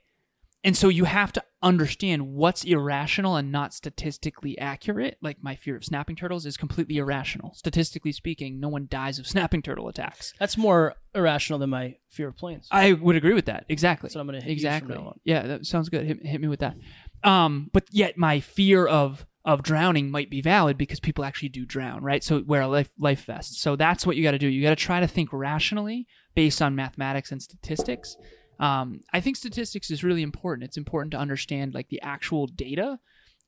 And 0.67 0.77
so 0.77 0.89
you 0.89 1.05
have 1.05 1.33
to 1.35 1.45
understand 1.63 2.35
what's 2.35 2.65
irrational 2.65 3.37
and 3.37 3.53
not 3.53 3.73
statistically 3.73 4.59
accurate. 4.59 5.17
Like 5.23 5.37
my 5.41 5.55
fear 5.55 5.77
of 5.77 5.85
snapping 5.85 6.17
turtles 6.17 6.45
is 6.45 6.57
completely 6.57 6.97
irrational. 6.97 7.55
Statistically 7.55 8.11
speaking, 8.11 8.59
no 8.59 8.69
one 8.69 8.89
dies 8.91 9.21
of 9.21 9.27
snapping 9.29 9.63
turtle 9.63 9.87
attacks. 9.87 10.35
That's 10.41 10.59
more 10.59 10.97
irrational 11.15 11.61
than 11.61 11.71
my 11.71 11.99
fear 12.11 12.27
of 12.27 12.37
planes. 12.37 12.67
I 12.73 12.95
would 12.95 13.15
agree 13.15 13.33
with 13.33 13.45
that. 13.45 13.65
Exactly. 13.69 14.11
So 14.11 14.19
I'm 14.19 14.27
gonna 14.27 14.41
hit 14.41 14.49
you 14.49 14.53
exactly. 14.55 14.93
from 14.93 15.05
now 15.05 15.09
on. 15.11 15.21
Yeah, 15.23 15.47
that 15.47 15.67
sounds 15.67 15.89
good. 15.89 16.05
Hit, 16.05 16.27
hit 16.27 16.41
me 16.41 16.49
with 16.49 16.61
that. 16.61 16.75
Um, 17.23 17.71
but 17.73 17.85
yet 17.93 18.19
my 18.19 18.41
fear 18.41 18.89
of 18.89 19.25
of 19.45 19.63
drowning 19.63 20.11
might 20.11 20.29
be 20.29 20.41
valid 20.41 20.77
because 20.77 20.99
people 20.99 21.25
actually 21.25 21.51
do 21.51 21.65
drown, 21.65 22.03
right? 22.03 22.25
So 22.25 22.43
wear 22.45 22.63
a 22.63 22.67
life 22.67 22.91
life 22.99 23.25
vest. 23.25 23.61
So 23.61 23.77
that's 23.77 24.05
what 24.05 24.17
you 24.17 24.25
got 24.25 24.33
to 24.33 24.39
do. 24.39 24.49
You 24.49 24.63
got 24.63 24.71
to 24.71 24.77
try 24.77 24.99
to 24.99 25.07
think 25.07 25.33
rationally 25.33 26.09
based 26.35 26.61
on 26.61 26.75
mathematics 26.75 27.31
and 27.31 27.41
statistics. 27.41 28.17
Um, 28.59 29.01
I 29.13 29.21
think 29.21 29.37
statistics 29.37 29.91
is 29.91 30.03
really 30.03 30.23
important. 30.23 30.65
It's 30.67 30.77
important 30.77 31.13
to 31.13 31.19
understand 31.19 31.75
like 31.75 31.89
the 31.89 32.01
actual 32.03 32.47
data 32.47 32.99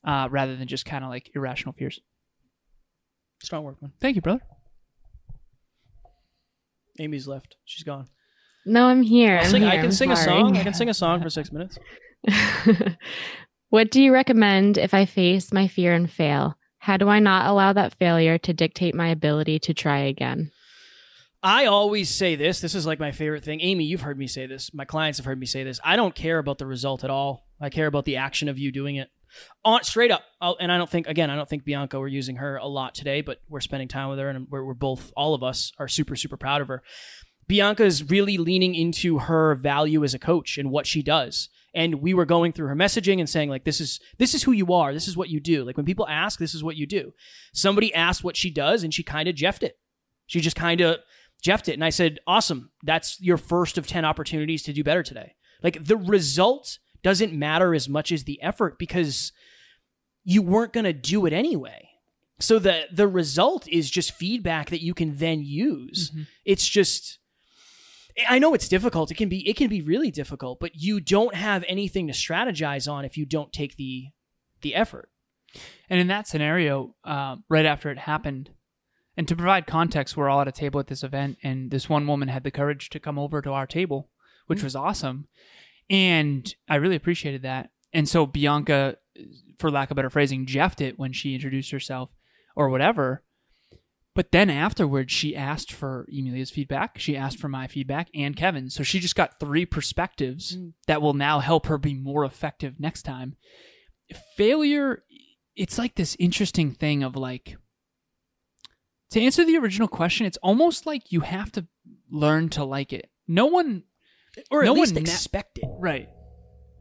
uh, 0.04 0.28
rather 0.30 0.56
than 0.56 0.68
just 0.68 0.84
kind 0.84 1.04
of 1.04 1.10
like 1.10 1.30
irrational 1.34 1.72
fears. 1.72 2.00
Strong 3.42 3.64
work, 3.64 3.80
man. 3.80 3.92
Thank 4.00 4.16
you, 4.16 4.22
brother. 4.22 4.40
Amy's 6.98 7.28
left. 7.28 7.56
She's 7.64 7.84
gone. 7.84 8.08
No, 8.66 8.86
I'm 8.86 9.02
here. 9.02 9.38
I'll 9.38 9.44
I'm 9.44 9.50
sing, 9.50 9.64
I 9.64 9.76
can 9.76 9.84
I'm 9.86 9.92
sing 9.92 10.12
a 10.12 10.16
song. 10.16 10.56
I 10.56 10.62
can 10.62 10.74
sing 10.74 10.88
a 10.88 10.94
song 10.94 11.22
for 11.22 11.30
six 11.30 11.52
minutes. 11.52 11.78
what 13.70 13.90
do 13.90 14.02
you 14.02 14.12
recommend 14.12 14.76
if 14.76 14.92
I 14.92 15.04
face 15.06 15.52
my 15.52 15.68
fear 15.68 15.94
and 15.94 16.10
fail? 16.10 16.56
How 16.78 16.96
do 16.96 17.08
I 17.08 17.18
not 17.18 17.46
allow 17.46 17.72
that 17.72 17.94
failure 17.94 18.38
to 18.38 18.52
dictate 18.52 18.94
my 18.94 19.08
ability 19.08 19.58
to 19.60 19.74
try 19.74 19.98
again? 19.98 20.50
I 21.42 21.66
always 21.66 22.10
say 22.10 22.34
this. 22.34 22.60
This 22.60 22.74
is 22.74 22.86
like 22.86 22.98
my 22.98 23.12
favorite 23.12 23.44
thing. 23.44 23.60
Amy, 23.60 23.84
you've 23.84 24.00
heard 24.00 24.18
me 24.18 24.26
say 24.26 24.46
this. 24.46 24.74
My 24.74 24.84
clients 24.84 25.18
have 25.18 25.26
heard 25.26 25.38
me 25.38 25.46
say 25.46 25.62
this. 25.62 25.78
I 25.84 25.94
don't 25.96 26.14
care 26.14 26.38
about 26.38 26.58
the 26.58 26.66
result 26.66 27.04
at 27.04 27.10
all. 27.10 27.46
I 27.60 27.70
care 27.70 27.86
about 27.86 28.04
the 28.04 28.16
action 28.16 28.48
of 28.48 28.58
you 28.58 28.72
doing 28.72 28.96
it. 28.96 29.08
On 29.64 29.82
straight 29.84 30.10
up. 30.10 30.22
I'll, 30.40 30.56
and 30.58 30.72
I 30.72 30.78
don't 30.78 30.90
think 30.90 31.06
again, 31.06 31.30
I 31.30 31.36
don't 31.36 31.48
think 31.48 31.64
Bianca 31.64 32.00
we're 32.00 32.08
using 32.08 32.36
her 32.36 32.56
a 32.56 32.66
lot 32.66 32.94
today, 32.94 33.20
but 33.20 33.38
we're 33.48 33.60
spending 33.60 33.86
time 33.86 34.08
with 34.08 34.18
her 34.18 34.28
and 34.28 34.48
we're, 34.50 34.64
we're 34.64 34.74
both 34.74 35.12
all 35.16 35.34
of 35.34 35.42
us 35.42 35.72
are 35.78 35.86
super 35.86 36.16
super 36.16 36.36
proud 36.36 36.60
of 36.60 36.68
her. 36.68 36.82
Bianca 37.46 37.84
is 37.84 38.08
really 38.10 38.36
leaning 38.36 38.74
into 38.74 39.18
her 39.18 39.54
value 39.54 40.02
as 40.02 40.14
a 40.14 40.18
coach 40.18 40.58
and 40.58 40.70
what 40.70 40.86
she 40.86 41.02
does. 41.02 41.50
And 41.74 41.96
we 41.96 42.14
were 42.14 42.24
going 42.24 42.52
through 42.52 42.68
her 42.68 42.76
messaging 42.76 43.20
and 43.20 43.28
saying 43.28 43.50
like 43.50 43.64
this 43.64 43.80
is 43.80 44.00
this 44.18 44.34
is 44.34 44.42
who 44.42 44.52
you 44.52 44.72
are. 44.72 44.94
This 44.94 45.08
is 45.08 45.16
what 45.16 45.28
you 45.28 45.40
do. 45.40 45.62
Like 45.62 45.76
when 45.76 45.86
people 45.86 46.08
ask, 46.08 46.38
this 46.38 46.54
is 46.54 46.64
what 46.64 46.76
you 46.76 46.86
do. 46.86 47.12
Somebody 47.52 47.94
asked 47.94 48.24
what 48.24 48.36
she 48.36 48.50
does 48.50 48.82
and 48.82 48.92
she 48.92 49.02
kind 49.02 49.28
of 49.28 49.34
jeffed 49.34 49.62
it. 49.62 49.78
She 50.26 50.40
just 50.40 50.56
kind 50.56 50.80
of 50.80 50.98
jeffed 51.42 51.68
it. 51.68 51.74
And 51.74 51.84
I 51.84 51.90
said, 51.90 52.18
awesome. 52.26 52.70
That's 52.82 53.20
your 53.20 53.36
first 53.36 53.78
of 53.78 53.86
10 53.86 54.04
opportunities 54.04 54.62
to 54.64 54.72
do 54.72 54.84
better 54.84 55.02
today. 55.02 55.34
Like 55.62 55.84
the 55.84 55.96
result 55.96 56.78
doesn't 57.02 57.32
matter 57.32 57.74
as 57.74 57.88
much 57.88 58.12
as 58.12 58.24
the 58.24 58.42
effort 58.42 58.78
because 58.78 59.32
you 60.24 60.42
weren't 60.42 60.72
going 60.72 60.84
to 60.84 60.92
do 60.92 61.26
it 61.26 61.32
anyway. 61.32 61.88
So 62.40 62.58
the 62.60 62.86
the 62.92 63.08
result 63.08 63.66
is 63.68 63.90
just 63.90 64.12
feedback 64.12 64.70
that 64.70 64.82
you 64.82 64.94
can 64.94 65.16
then 65.16 65.42
use. 65.42 66.12
It's 66.44 66.68
just 66.68 67.18
I 68.28 68.38
know 68.38 68.54
it's 68.54 68.68
difficult. 68.68 69.10
It 69.10 69.16
can 69.16 69.28
be 69.28 69.48
it 69.48 69.56
can 69.56 69.68
be 69.68 69.80
really 69.80 70.10
difficult, 70.10 70.60
but 70.60 70.76
you 70.76 71.00
don't 71.00 71.34
have 71.34 71.64
anything 71.66 72.06
to 72.06 72.12
strategize 72.12 72.90
on 72.90 73.04
if 73.04 73.16
you 73.16 73.26
don't 73.26 73.52
take 73.52 73.76
the 73.76 74.08
the 74.60 74.74
effort. 74.74 75.10
And 75.88 75.98
in 75.98 76.08
that 76.08 76.28
scenario, 76.28 76.94
uh, 77.04 77.36
right 77.48 77.64
after 77.64 77.90
it 77.90 77.98
happened, 77.98 78.50
and 79.18 79.26
to 79.26 79.34
provide 79.34 79.66
context, 79.66 80.16
we're 80.16 80.28
all 80.28 80.40
at 80.40 80.46
a 80.46 80.52
table 80.52 80.78
at 80.78 80.86
this 80.86 81.02
event, 81.02 81.38
and 81.42 81.72
this 81.72 81.88
one 81.88 82.06
woman 82.06 82.28
had 82.28 82.44
the 82.44 82.52
courage 82.52 82.88
to 82.90 83.00
come 83.00 83.18
over 83.18 83.42
to 83.42 83.50
our 83.50 83.66
table, 83.66 84.08
which 84.46 84.60
mm. 84.60 84.64
was 84.64 84.76
awesome. 84.76 85.26
And 85.90 86.54
I 86.68 86.76
really 86.76 86.94
appreciated 86.94 87.42
that. 87.42 87.70
And 87.92 88.08
so 88.08 88.26
Bianca, 88.26 88.96
for 89.58 89.72
lack 89.72 89.90
of 89.90 89.96
better 89.96 90.08
phrasing, 90.08 90.46
jeffed 90.46 90.80
it 90.80 91.00
when 91.00 91.12
she 91.12 91.34
introduced 91.34 91.72
herself 91.72 92.10
or 92.54 92.68
whatever. 92.68 93.24
But 94.14 94.30
then 94.30 94.50
afterwards, 94.50 95.12
she 95.12 95.34
asked 95.34 95.72
for 95.72 96.06
Emilia's 96.08 96.52
feedback. 96.52 97.00
She 97.00 97.16
asked 97.16 97.40
for 97.40 97.48
my 97.48 97.66
feedback 97.66 98.10
and 98.14 98.36
Kevin's. 98.36 98.72
So 98.76 98.84
she 98.84 99.00
just 99.00 99.16
got 99.16 99.40
three 99.40 99.66
perspectives 99.66 100.56
mm. 100.56 100.74
that 100.86 101.02
will 101.02 101.14
now 101.14 101.40
help 101.40 101.66
her 101.66 101.76
be 101.76 101.94
more 101.94 102.24
effective 102.24 102.78
next 102.78 103.02
time. 103.02 103.34
Failure, 104.36 105.02
it's 105.56 105.76
like 105.76 105.96
this 105.96 106.16
interesting 106.20 106.70
thing 106.72 107.02
of 107.02 107.16
like, 107.16 107.56
to 109.10 109.20
answer 109.20 109.44
the 109.44 109.56
original 109.56 109.88
question, 109.88 110.26
it's 110.26 110.36
almost 110.38 110.86
like 110.86 111.12
you 111.12 111.20
have 111.20 111.50
to 111.52 111.66
learn 112.10 112.48
to 112.50 112.64
like 112.64 112.92
it. 112.92 113.10
No 113.26 113.46
one, 113.46 113.84
Or 114.50 114.62
at 114.62 114.66
No 114.66 114.72
least 114.74 114.94
one 114.94 115.04
na- 115.04 115.10
expect 115.10 115.58
it. 115.58 115.68
right? 115.78 116.08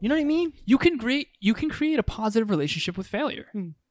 You 0.00 0.08
know 0.08 0.14
what 0.14 0.20
I 0.20 0.24
mean? 0.24 0.52
You 0.64 0.78
can 0.78 0.98
create 0.98 1.28
you 1.40 1.54
can 1.54 1.68
create 1.68 1.98
a 1.98 2.02
positive 2.04 2.50
relationship 2.50 2.96
with 2.96 3.06
failure. 3.06 3.46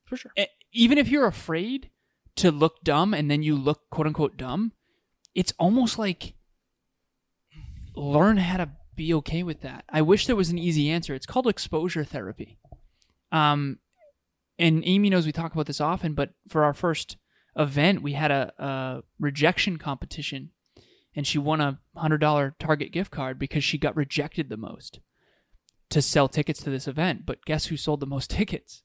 For 0.05 0.15
sure. 0.15 0.31
Even 0.71 0.97
if 0.97 1.09
you're 1.09 1.27
afraid 1.27 1.89
to 2.37 2.51
look 2.51 2.81
dumb 2.83 3.13
and 3.13 3.29
then 3.29 3.43
you 3.43 3.55
look 3.55 3.89
quote 3.89 4.07
unquote 4.07 4.37
dumb, 4.37 4.71
it's 5.35 5.53
almost 5.59 5.99
like 5.99 6.35
learn 7.95 8.37
how 8.37 8.57
to 8.57 8.69
be 8.95 9.13
okay 9.15 9.43
with 9.43 9.61
that. 9.61 9.83
I 9.89 10.01
wish 10.01 10.27
there 10.27 10.35
was 10.35 10.49
an 10.49 10.57
easy 10.57 10.89
answer. 10.89 11.13
It's 11.13 11.25
called 11.25 11.47
exposure 11.47 12.03
therapy. 12.03 12.57
Um, 13.31 13.79
and 14.57 14.81
Amy 14.85 15.09
knows 15.09 15.25
we 15.25 15.31
talk 15.31 15.53
about 15.53 15.65
this 15.67 15.81
often, 15.81 16.13
but 16.13 16.31
for 16.49 16.63
our 16.63 16.73
first 16.73 17.17
event, 17.57 18.01
we 18.01 18.13
had 18.13 18.31
a, 18.31 18.53
a 18.57 19.03
rejection 19.19 19.77
competition, 19.77 20.51
and 21.15 21.25
she 21.25 21.37
won 21.37 21.61
a 21.61 21.79
hundred 21.95 22.19
dollar 22.19 22.55
Target 22.59 22.91
gift 22.91 23.11
card 23.11 23.39
because 23.39 23.63
she 23.63 23.77
got 23.77 23.95
rejected 23.95 24.49
the 24.49 24.57
most 24.57 24.99
to 25.89 26.01
sell 26.01 26.27
tickets 26.27 26.61
to 26.63 26.69
this 26.69 26.87
event. 26.87 27.25
But 27.25 27.45
guess 27.45 27.65
who 27.65 27.77
sold 27.77 27.99
the 27.99 28.05
most 28.05 28.29
tickets? 28.31 28.83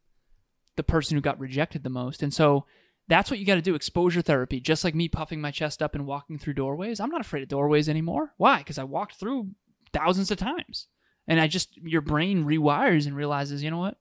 The 0.76 0.83
person 0.83 1.17
who 1.17 1.21
got 1.21 1.38
rejected 1.38 1.83
the 1.85 1.91
most. 1.91 2.23
And 2.23 2.33
so 2.33 2.64
that's 3.09 3.31
what 3.31 3.38
you 3.38 3.45
got 3.45 3.57
to 3.57 3.62
do 3.62 3.75
exposure 3.75 4.23
therapy. 4.23 4.59
Just 4.61 4.85
like 4.85 4.95
me 4.95 5.09
puffing 5.09 5.41
my 5.41 5.50
chest 5.50 5.83
up 5.83 5.95
and 5.95 6.07
walking 6.07 6.38
through 6.38 6.55
doorways. 6.55 6.99
I'm 6.99 7.11
not 7.11 7.21
afraid 7.21 7.43
of 7.43 7.49
doorways 7.50 7.88
anymore. 7.88 8.33
Why? 8.38 8.59
Because 8.59 8.79
I 8.79 8.85
walked 8.85 9.17
through 9.17 9.50
thousands 9.93 10.31
of 10.31 10.38
times. 10.38 10.87
And 11.29 11.41
I 11.41 11.47
just, 11.47 11.76
your 11.76 12.00
brain 12.00 12.45
rewires 12.45 13.07
and 13.07 13.14
realizes, 13.14 13.62
you 13.62 13.71
know 13.71 13.79
what? 13.79 13.99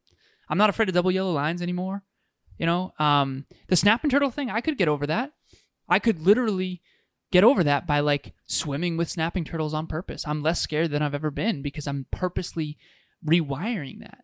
I'm 0.50 0.58
not 0.58 0.70
afraid 0.70 0.88
of 0.88 0.96
double 0.96 1.12
yellow 1.12 1.34
lines 1.34 1.62
anymore. 1.62 2.04
You 2.62 2.68
know, 2.68 2.94
um, 3.00 3.48
the 3.70 3.76
snap 3.76 4.04
and 4.04 4.12
turtle 4.12 4.30
thing, 4.30 4.52
I 4.52 4.62
could 4.62 4.78
get 4.78 4.88
over 4.88 5.08
that. 5.08 5.32
I 5.90 5.98
could 5.98 6.22
literally 6.22 6.84
get 7.32 7.44
over 7.44 7.64
that 7.64 7.88
by 7.88 8.02
like 8.02 8.36
swimming 8.46 8.98
with 8.98 9.10
snapping 9.10 9.46
turtles 9.46 9.74
on 9.74 9.88
purpose. 9.88 10.28
I'm 10.28 10.44
less 10.44 10.62
scared 10.62 10.92
than 10.92 11.02
I've 11.02 11.16
ever 11.16 11.32
been 11.32 11.64
because 11.64 11.88
I'm 11.88 12.06
purposely 12.12 12.78
rewiring 13.26 14.02
that. 14.02 14.20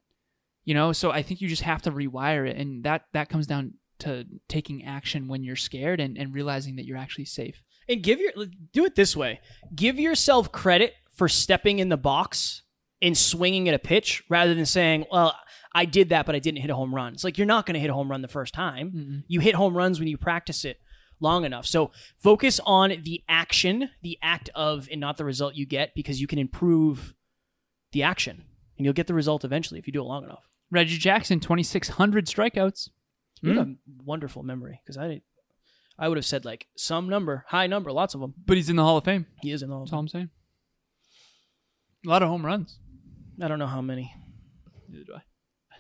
You 0.66 0.76
know, 0.76 0.94
so 0.94 1.10
I 1.10 1.24
think 1.24 1.42
you 1.42 1.48
just 1.48 1.64
have 1.64 1.82
to 1.82 1.92
rewire 1.92 2.48
it 2.48 2.58
and 2.58 2.84
that 2.84 3.06
that 3.14 3.28
comes 3.28 3.48
down 3.48 3.74
to 4.00 4.28
taking 4.48 4.86
action 4.86 5.28
when 5.28 5.44
you're 5.44 5.56
scared 5.56 6.00
and, 6.00 6.16
and 6.16 6.32
realizing 6.32 6.76
that 6.76 6.86
you're 6.86 6.96
actually 6.96 7.26
safe. 7.26 7.64
And 7.90 8.04
give 8.04 8.20
your 8.20 8.34
do 8.72 8.86
it 8.86 8.94
this 8.94 9.18
way. 9.18 9.40
Give 9.74 9.98
yourself 9.98 10.52
credit 10.52 10.94
for 11.10 11.28
stepping 11.28 11.80
in 11.80 11.90
the 11.90 11.98
box 11.98 12.62
and 13.02 13.18
swinging 13.18 13.68
at 13.70 13.76
a 13.76 13.80
pitch 13.80 14.24
rather 14.30 14.54
than 14.56 14.66
saying, 14.66 15.06
"Well, 15.12 15.36
I 15.74 15.86
did 15.86 16.10
that, 16.10 16.26
but 16.26 16.36
I 16.36 16.40
didn't 16.40 16.62
hit 16.62 16.70
a 16.72 16.76
home 16.76 16.94
run." 16.96 17.14
It's 17.14 17.24
like 17.24 17.38
you're 17.38 17.46
not 17.48 17.66
going 17.66 17.76
to 17.76 17.80
hit 17.80 17.90
a 17.90 17.94
home 17.94 18.10
run 18.10 18.22
the 18.22 18.28
first 18.28 18.54
time. 18.54 18.92
Mm-mm. 18.92 19.24
You 19.28 19.40
hit 19.40 19.56
home 19.56 19.76
runs 19.78 20.00
when 20.00 20.08
you 20.08 20.18
practice 20.18 20.66
it 20.66 20.80
long 21.20 21.46
enough. 21.46 21.66
So 21.66 21.92
focus 22.18 22.60
on 22.66 22.90
the 23.04 23.24
action, 23.28 23.90
the 24.04 24.18
act 24.22 24.50
of, 24.56 24.88
and 24.92 25.00
not 25.02 25.18
the 25.18 25.26
result 25.26 25.56
you 25.56 25.66
get, 25.66 25.94
because 25.96 26.22
you 26.22 26.28
can 26.28 26.40
improve 26.40 27.14
the 27.92 28.04
action, 28.04 28.44
and 28.78 28.86
you'll 28.86 28.94
get 28.94 29.08
the 29.08 29.14
result 29.14 29.44
eventually 29.44 29.80
if 29.80 29.88
you 29.88 29.94
do 29.94 30.02
it 30.02 30.06
long 30.06 30.24
enough. 30.24 30.44
Reggie 30.70 30.98
Jackson, 30.98 31.40
2,600 31.40 32.26
strikeouts. 32.28 32.90
You 33.42 33.52
Mm. 33.54 33.58
have 33.58 33.68
a 33.68 33.76
wonderful 34.04 34.42
memory 34.44 34.82
because 34.84 34.98
I, 34.98 35.22
I 35.98 36.08
would 36.10 36.18
have 36.18 36.26
said 36.26 36.44
like 36.46 36.68
some 36.76 37.08
number, 37.08 37.46
high 37.48 37.68
number, 37.68 37.92
lots 37.92 38.14
of 38.16 38.22
them. 38.22 38.34
But 38.46 38.58
he's 38.58 38.70
in 38.70 38.76
the 38.76 38.84
Hall 38.84 38.98
of 38.98 39.04
Fame. 39.06 39.28
He 39.42 39.52
is 39.52 39.62
in 39.64 39.72
all. 39.72 39.84
of 39.84 39.86
That's 39.88 39.94
all 39.94 40.00
I'm 40.00 40.08
saying. 40.08 40.30
A 42.06 42.10
lot 42.10 42.22
of 42.24 42.30
home 42.30 42.46
runs. 42.46 42.80
I 43.42 43.48
don't 43.48 43.60
know 43.60 43.68
how 43.68 43.82
many. 43.82 44.14
Neither 44.90 45.04
do 45.04 45.14
I. 45.16 45.22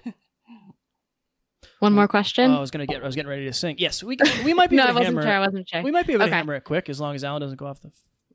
One 1.79 1.93
more 1.93 2.07
question. 2.07 2.51
Oh, 2.51 2.57
I 2.57 2.59
was 2.59 2.71
gonna 2.71 2.85
get. 2.85 3.01
I 3.01 3.05
was 3.05 3.15
getting 3.15 3.29
ready 3.29 3.45
to 3.45 3.53
sing. 3.53 3.75
Yes, 3.79 4.03
we 4.03 4.17
we 4.43 4.53
might 4.53 4.69
be 4.69 4.75
no, 4.77 4.83
I 4.83 4.91
wasn't 4.91 5.07
hammer. 5.07 5.21
sure. 5.23 5.31
I 5.31 5.39
wasn't 5.39 5.69
sure. 5.69 5.81
We 5.83 5.91
might 5.91 6.07
be 6.07 6.13
able 6.13 6.25
to 6.25 6.31
hammer 6.33 6.55
it 6.55 6.63
quick 6.63 6.89
as 6.89 6.99
long 6.99 7.15
as 7.15 7.23
Alan 7.23 7.41
doesn't 7.41 7.57
go 7.57 7.67
off 7.67 7.81
the 7.81 7.91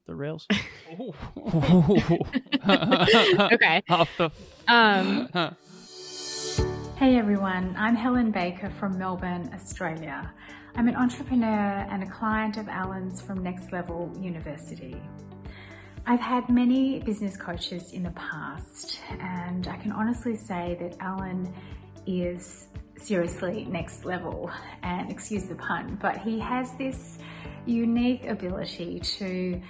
the 0.06 0.14
rails. 0.14 0.46
okay. 3.52 3.82
Off 3.88 4.10
the. 4.18 4.30
Um, 4.68 5.28
Hey 6.96 7.16
everyone, 7.16 7.74
I'm 7.76 7.96
Helen 7.96 8.30
Baker 8.30 8.70
from 8.78 8.96
Melbourne, 8.96 9.50
Australia. 9.52 10.32
I'm 10.76 10.86
an 10.86 10.94
entrepreneur 10.94 11.84
and 11.90 12.04
a 12.04 12.06
client 12.06 12.56
of 12.58 12.68
Alan's 12.68 13.20
from 13.20 13.42
Next 13.42 13.72
Level 13.72 14.16
University. 14.20 14.94
I've 16.04 16.20
had 16.20 16.48
many 16.48 16.98
business 16.98 17.36
coaches 17.36 17.92
in 17.92 18.02
the 18.02 18.10
past, 18.10 19.00
and 19.20 19.68
I 19.68 19.76
can 19.76 19.92
honestly 19.92 20.34
say 20.34 20.76
that 20.80 20.96
Alan 20.98 21.54
is 22.08 22.66
seriously 22.98 23.66
next 23.70 24.04
level, 24.04 24.50
and 24.82 25.10
excuse 25.12 25.44
the 25.44 25.54
pun, 25.54 25.96
but 26.02 26.18
he 26.18 26.40
has 26.40 26.74
this 26.76 27.18
unique 27.66 28.26
ability 28.26 28.98
to 28.98 29.60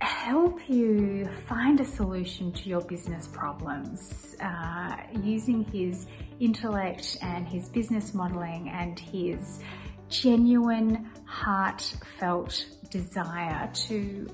help 0.00 0.68
you 0.68 1.24
find 1.46 1.78
a 1.78 1.84
solution 1.84 2.50
to 2.52 2.68
your 2.68 2.80
business 2.80 3.28
problems 3.28 4.34
uh, 4.40 4.96
using 5.22 5.62
his 5.64 6.06
intellect 6.40 7.16
and 7.22 7.46
his 7.46 7.68
business 7.68 8.12
modeling 8.12 8.70
and 8.70 8.98
his 8.98 9.60
genuine, 10.08 11.08
heartfelt 11.26 12.66
desire 12.90 13.70
to 13.74 14.26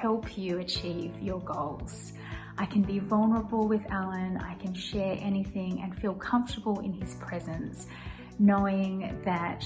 help 0.00 0.36
you 0.36 0.58
achieve 0.58 1.12
your 1.20 1.40
goals. 1.40 2.12
I 2.58 2.66
can 2.66 2.82
be 2.82 2.98
vulnerable 2.98 3.66
with 3.68 3.82
Alan, 3.90 4.38
I 4.38 4.54
can 4.54 4.74
share 4.74 5.16
anything 5.20 5.80
and 5.82 5.96
feel 5.96 6.14
comfortable 6.14 6.80
in 6.80 6.92
his 6.92 7.14
presence, 7.16 7.86
knowing 8.38 9.20
that 9.24 9.64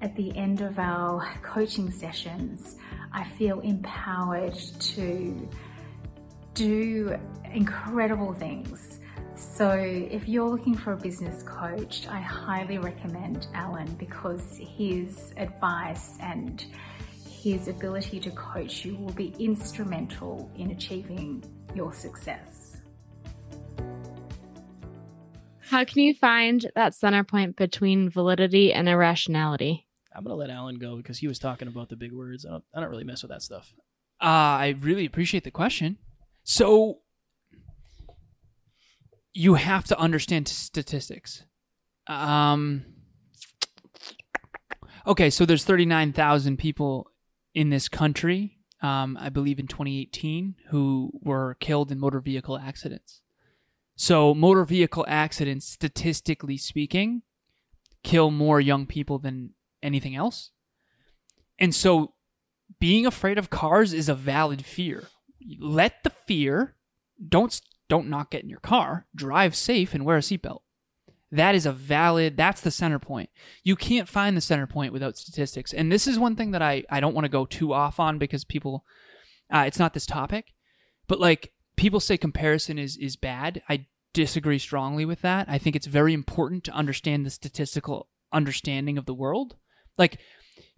at 0.00 0.14
the 0.16 0.36
end 0.36 0.60
of 0.60 0.78
our 0.78 1.24
coaching 1.42 1.90
sessions, 1.90 2.76
I 3.12 3.24
feel 3.24 3.60
empowered 3.60 4.54
to 4.54 5.48
do 6.54 7.16
incredible 7.52 8.32
things. 8.32 9.00
So, 9.34 9.70
if 9.70 10.28
you're 10.28 10.48
looking 10.48 10.74
for 10.74 10.92
a 10.94 10.96
business 10.96 11.44
coach, 11.44 12.08
I 12.08 12.20
highly 12.20 12.78
recommend 12.78 13.46
Alan 13.54 13.92
because 13.94 14.58
his 14.76 15.32
advice 15.36 16.16
and 16.20 16.64
his 17.52 17.68
ability 17.68 18.20
to 18.20 18.30
coach 18.30 18.84
you 18.84 18.96
will 18.96 19.12
be 19.12 19.34
instrumental 19.38 20.50
in 20.56 20.70
achieving 20.70 21.42
your 21.74 21.92
success. 21.92 22.68
how 25.68 25.84
can 25.84 26.02
you 26.02 26.14
find 26.14 26.70
that 26.74 26.94
center 26.94 27.22
point 27.22 27.56
between 27.56 28.08
validity 28.08 28.72
and 28.72 28.88
irrationality? 28.88 29.86
I'm 30.14 30.24
gonna 30.24 30.34
let 30.34 30.50
Alan 30.50 30.78
go 30.78 30.96
because 30.96 31.18
he 31.18 31.28
was 31.28 31.38
talking 31.38 31.68
about 31.68 31.90
the 31.90 31.96
big 31.96 32.12
words. 32.12 32.46
I 32.46 32.50
don't. 32.50 32.64
I 32.74 32.80
don't 32.80 32.88
really 32.88 33.04
mess 33.04 33.22
with 33.22 33.30
that 33.30 33.42
stuff. 33.42 33.72
Uh, 34.20 34.24
I 34.24 34.76
really 34.80 35.04
appreciate 35.04 35.44
the 35.44 35.50
question. 35.50 35.98
So, 36.42 37.00
you 39.34 39.54
have 39.54 39.84
to 39.84 39.98
understand 39.98 40.48
statistics. 40.48 41.44
Um, 42.06 42.86
okay, 45.06 45.28
so 45.28 45.44
there's 45.44 45.64
39,000 45.64 46.56
people 46.56 47.07
in 47.58 47.70
this 47.70 47.88
country, 47.88 48.56
um, 48.82 49.18
I 49.20 49.30
believe 49.30 49.58
in 49.58 49.66
2018, 49.66 50.54
who 50.68 51.10
were 51.20 51.56
killed 51.58 51.90
in 51.90 51.98
motor 51.98 52.20
vehicle 52.20 52.56
accidents. 52.56 53.20
So, 53.96 54.32
motor 54.32 54.64
vehicle 54.64 55.04
accidents, 55.08 55.66
statistically 55.66 56.56
speaking, 56.56 57.22
kill 58.04 58.30
more 58.30 58.60
young 58.60 58.86
people 58.86 59.18
than 59.18 59.54
anything 59.82 60.14
else. 60.14 60.52
And 61.58 61.74
so, 61.74 62.14
being 62.78 63.04
afraid 63.04 63.38
of 63.38 63.50
cars 63.50 63.92
is 63.92 64.08
a 64.08 64.14
valid 64.14 64.64
fear. 64.64 65.08
Let 65.58 66.04
the 66.04 66.10
fear 66.10 66.76
don't 67.28 67.60
don't 67.88 68.08
not 68.08 68.30
get 68.30 68.44
in 68.44 68.48
your 68.48 68.60
car. 68.60 69.06
Drive 69.16 69.56
safe 69.56 69.94
and 69.94 70.04
wear 70.04 70.18
a 70.18 70.20
seatbelt. 70.20 70.60
That 71.30 71.54
is 71.54 71.66
a 71.66 71.72
valid. 71.72 72.36
That's 72.36 72.62
the 72.62 72.70
center 72.70 72.98
point. 72.98 73.30
You 73.62 73.76
can't 73.76 74.08
find 74.08 74.36
the 74.36 74.40
center 74.40 74.66
point 74.66 74.92
without 74.92 75.18
statistics. 75.18 75.74
And 75.74 75.92
this 75.92 76.06
is 76.06 76.18
one 76.18 76.36
thing 76.36 76.52
that 76.52 76.62
I 76.62 76.84
I 76.88 77.00
don't 77.00 77.14
want 77.14 77.26
to 77.26 77.30
go 77.30 77.44
too 77.44 77.72
off 77.72 78.00
on 78.00 78.18
because 78.18 78.44
people, 78.44 78.84
uh, 79.52 79.64
it's 79.66 79.78
not 79.78 79.94
this 79.94 80.06
topic, 80.06 80.54
but 81.06 81.20
like 81.20 81.52
people 81.76 82.00
say 82.00 82.16
comparison 82.16 82.78
is 82.78 82.96
is 82.96 83.16
bad. 83.16 83.62
I 83.68 83.86
disagree 84.14 84.58
strongly 84.58 85.04
with 85.04 85.20
that. 85.22 85.48
I 85.48 85.58
think 85.58 85.76
it's 85.76 85.86
very 85.86 86.14
important 86.14 86.64
to 86.64 86.72
understand 86.72 87.26
the 87.26 87.30
statistical 87.30 88.08
understanding 88.32 88.98
of 88.98 89.06
the 89.06 89.14
world. 89.14 89.56
Like 89.98 90.18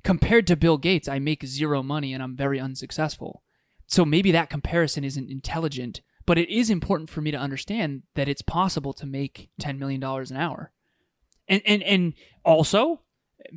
compared 0.02 0.46
to 0.48 0.56
Bill 0.56 0.78
Gates, 0.78 1.08
I 1.08 1.18
make 1.18 1.44
zero 1.44 1.82
money 1.82 2.12
and 2.12 2.22
I'm 2.22 2.36
very 2.36 2.58
unsuccessful. 2.58 3.42
So 3.86 4.04
maybe 4.04 4.30
that 4.32 4.50
comparison 4.50 5.04
isn't 5.04 5.30
intelligent, 5.30 6.00
but 6.30 6.38
it 6.38 6.48
is 6.48 6.70
important 6.70 7.10
for 7.10 7.20
me 7.20 7.32
to 7.32 7.36
understand 7.36 8.04
that 8.14 8.28
it's 8.28 8.40
possible 8.40 8.92
to 8.92 9.04
make 9.04 9.50
$10 9.60 9.78
million 9.78 10.00
an 10.00 10.36
hour. 10.36 10.70
And, 11.48 11.60
and, 11.66 11.82
and 11.82 12.14
also, 12.44 13.00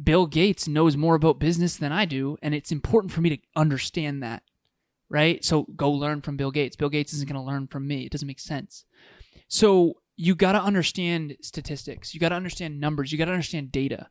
Bill 0.04 0.26
Gates 0.26 0.68
knows 0.68 0.98
more 0.98 1.14
about 1.14 1.38
business 1.38 1.78
than 1.78 1.92
I 1.92 2.06
do, 2.06 2.36
and 2.42 2.56
it's 2.56 2.72
important 2.72 3.14
for 3.14 3.22
me 3.22 3.30
to 3.30 3.38
understand 3.56 4.24
that, 4.24 4.42
right? 5.08 5.46
So 5.46 5.68
go 5.76 5.92
learn 5.92 6.24
from 6.24 6.36
Bill 6.36 6.50
Gates. 6.50 6.76
Bill 6.76 6.90
Gates 6.90 7.14
isn't 7.14 7.30
going 7.30 7.40
to 7.40 7.48
learn 7.48 7.68
from 7.68 7.88
me. 7.88 8.08
It 8.08 8.12
doesn't 8.12 8.28
make 8.28 8.40
sense. 8.40 8.86
So 9.48 9.98
you 10.16 10.34
got 10.34 10.54
to 10.54 10.60
understand 10.64 11.38
statistics. 11.44 12.16
You 12.16 12.20
got 12.20 12.30
to 12.30 12.36
understand 12.36 12.80
numbers. 12.80 13.12
You 13.12 13.20
got 13.20 13.26
to 13.26 13.34
understand 13.34 13.72
data. 13.72 14.10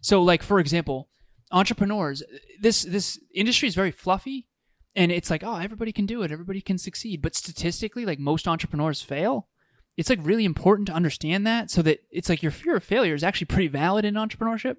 So, 0.00 0.22
like 0.22 0.42
for 0.42 0.60
example, 0.60 1.10
entrepreneurs, 1.52 2.22
this 2.58 2.84
this 2.84 3.20
industry 3.34 3.68
is 3.68 3.74
very 3.74 3.90
fluffy, 3.90 4.47
and 4.96 5.12
it's 5.12 5.30
like, 5.30 5.44
oh, 5.44 5.56
everybody 5.56 5.92
can 5.92 6.06
do 6.06 6.22
it, 6.22 6.32
everybody 6.32 6.60
can 6.60 6.78
succeed. 6.78 7.22
But 7.22 7.34
statistically, 7.34 8.04
like 8.04 8.18
most 8.18 8.48
entrepreneurs 8.48 9.02
fail. 9.02 9.48
It's 9.96 10.10
like 10.10 10.20
really 10.22 10.44
important 10.44 10.86
to 10.88 10.94
understand 10.94 11.46
that, 11.46 11.70
so 11.70 11.82
that 11.82 12.00
it's 12.10 12.28
like 12.28 12.42
your 12.42 12.52
fear 12.52 12.76
of 12.76 12.84
failure 12.84 13.14
is 13.14 13.24
actually 13.24 13.46
pretty 13.46 13.68
valid 13.68 14.04
in 14.04 14.14
entrepreneurship. 14.14 14.76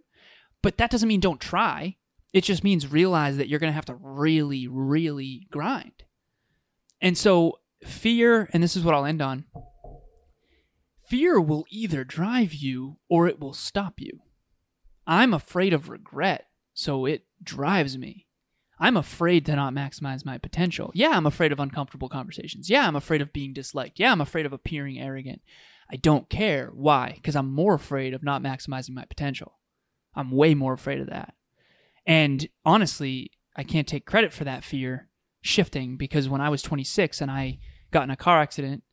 But 0.61 0.77
that 0.77 0.89
doesn't 0.89 1.07
mean 1.09 1.19
don't 1.19 1.41
try. 1.41 1.97
It 2.31 2.43
just 2.43 2.63
means 2.63 2.91
realize 2.91 3.37
that 3.37 3.49
you're 3.49 3.59
going 3.59 3.71
to 3.71 3.75
have 3.75 3.85
to 3.85 3.97
really, 3.99 4.67
really 4.67 5.47
grind. 5.51 6.03
And 7.01 7.17
so, 7.17 7.59
fear, 7.83 8.49
and 8.53 8.61
this 8.61 8.77
is 8.77 8.83
what 8.83 8.93
I'll 8.93 9.05
end 9.05 9.21
on 9.21 9.45
fear 11.09 11.41
will 11.41 11.65
either 11.71 12.03
drive 12.03 12.53
you 12.53 12.97
or 13.09 13.27
it 13.27 13.39
will 13.39 13.53
stop 13.53 13.95
you. 13.97 14.19
I'm 15.07 15.33
afraid 15.33 15.73
of 15.73 15.89
regret, 15.89 16.45
so 16.73 17.05
it 17.05 17.25
drives 17.41 17.97
me. 17.97 18.27
I'm 18.79 18.95
afraid 18.95 19.45
to 19.45 19.55
not 19.55 19.73
maximize 19.73 20.25
my 20.25 20.37
potential. 20.37 20.91
Yeah, 20.93 21.09
I'm 21.09 21.25
afraid 21.25 21.51
of 21.51 21.59
uncomfortable 21.59 22.07
conversations. 22.07 22.69
Yeah, 22.69 22.87
I'm 22.87 22.95
afraid 22.95 23.21
of 23.21 23.33
being 23.33 23.53
disliked. 23.53 23.99
Yeah, 23.99 24.11
I'm 24.11 24.21
afraid 24.21 24.45
of 24.45 24.53
appearing 24.53 24.99
arrogant. 24.99 25.41
I 25.91 25.97
don't 25.97 26.29
care. 26.29 26.69
Why? 26.73 27.13
Because 27.15 27.35
I'm 27.35 27.51
more 27.51 27.73
afraid 27.73 28.13
of 28.13 28.23
not 28.23 28.41
maximizing 28.41 28.91
my 28.91 29.05
potential. 29.05 29.57
I'm 30.15 30.31
way 30.31 30.53
more 30.53 30.73
afraid 30.73 30.99
of 31.01 31.07
that. 31.07 31.33
And 32.05 32.47
honestly, 32.63 33.31
I 33.55 33.63
can't 33.63 33.87
take 33.87 34.05
credit 34.05 34.31
for 34.31 34.45
that 34.45 34.63
fear 34.63 35.09
shifting 35.41 35.97
because 35.97 36.29
when 36.29 36.41
I 36.41 36.49
was 36.49 36.61
26 36.61 37.21
and 37.21 37.29
I 37.29 37.59
got 37.91 38.03
in 38.03 38.11
a 38.11 38.15
car 38.15 38.39
accident 38.39 38.83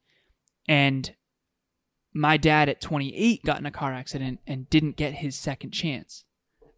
and 0.68 1.14
my 2.12 2.36
dad 2.36 2.68
at 2.68 2.80
28 2.80 3.44
got 3.44 3.58
in 3.58 3.66
a 3.66 3.70
car 3.70 3.92
accident 3.92 4.40
and 4.46 4.68
didn't 4.70 4.96
get 4.96 5.14
his 5.14 5.36
second 5.36 5.70
chance. 5.70 6.24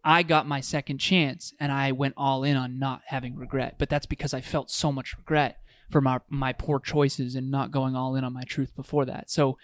I 0.03 0.23
got 0.23 0.47
my 0.47 0.61
second 0.61 0.99
chance 0.99 1.53
and 1.59 1.71
I 1.71 1.91
went 1.91 2.13
all 2.17 2.43
in 2.43 2.55
on 2.55 2.79
not 2.79 3.01
having 3.05 3.35
regret. 3.35 3.75
But 3.77 3.89
that's 3.89 4.05
because 4.05 4.33
I 4.33 4.41
felt 4.41 4.71
so 4.71 4.91
much 4.91 5.15
regret 5.17 5.59
for 5.89 6.01
my 6.01 6.19
my 6.29 6.53
poor 6.53 6.79
choices 6.79 7.35
and 7.35 7.51
not 7.51 7.71
going 7.71 7.95
all 7.95 8.15
in 8.15 8.23
on 8.23 8.33
my 8.33 8.43
truth 8.43 8.75
before 8.75 9.05
that. 9.05 9.29
So, 9.29 9.57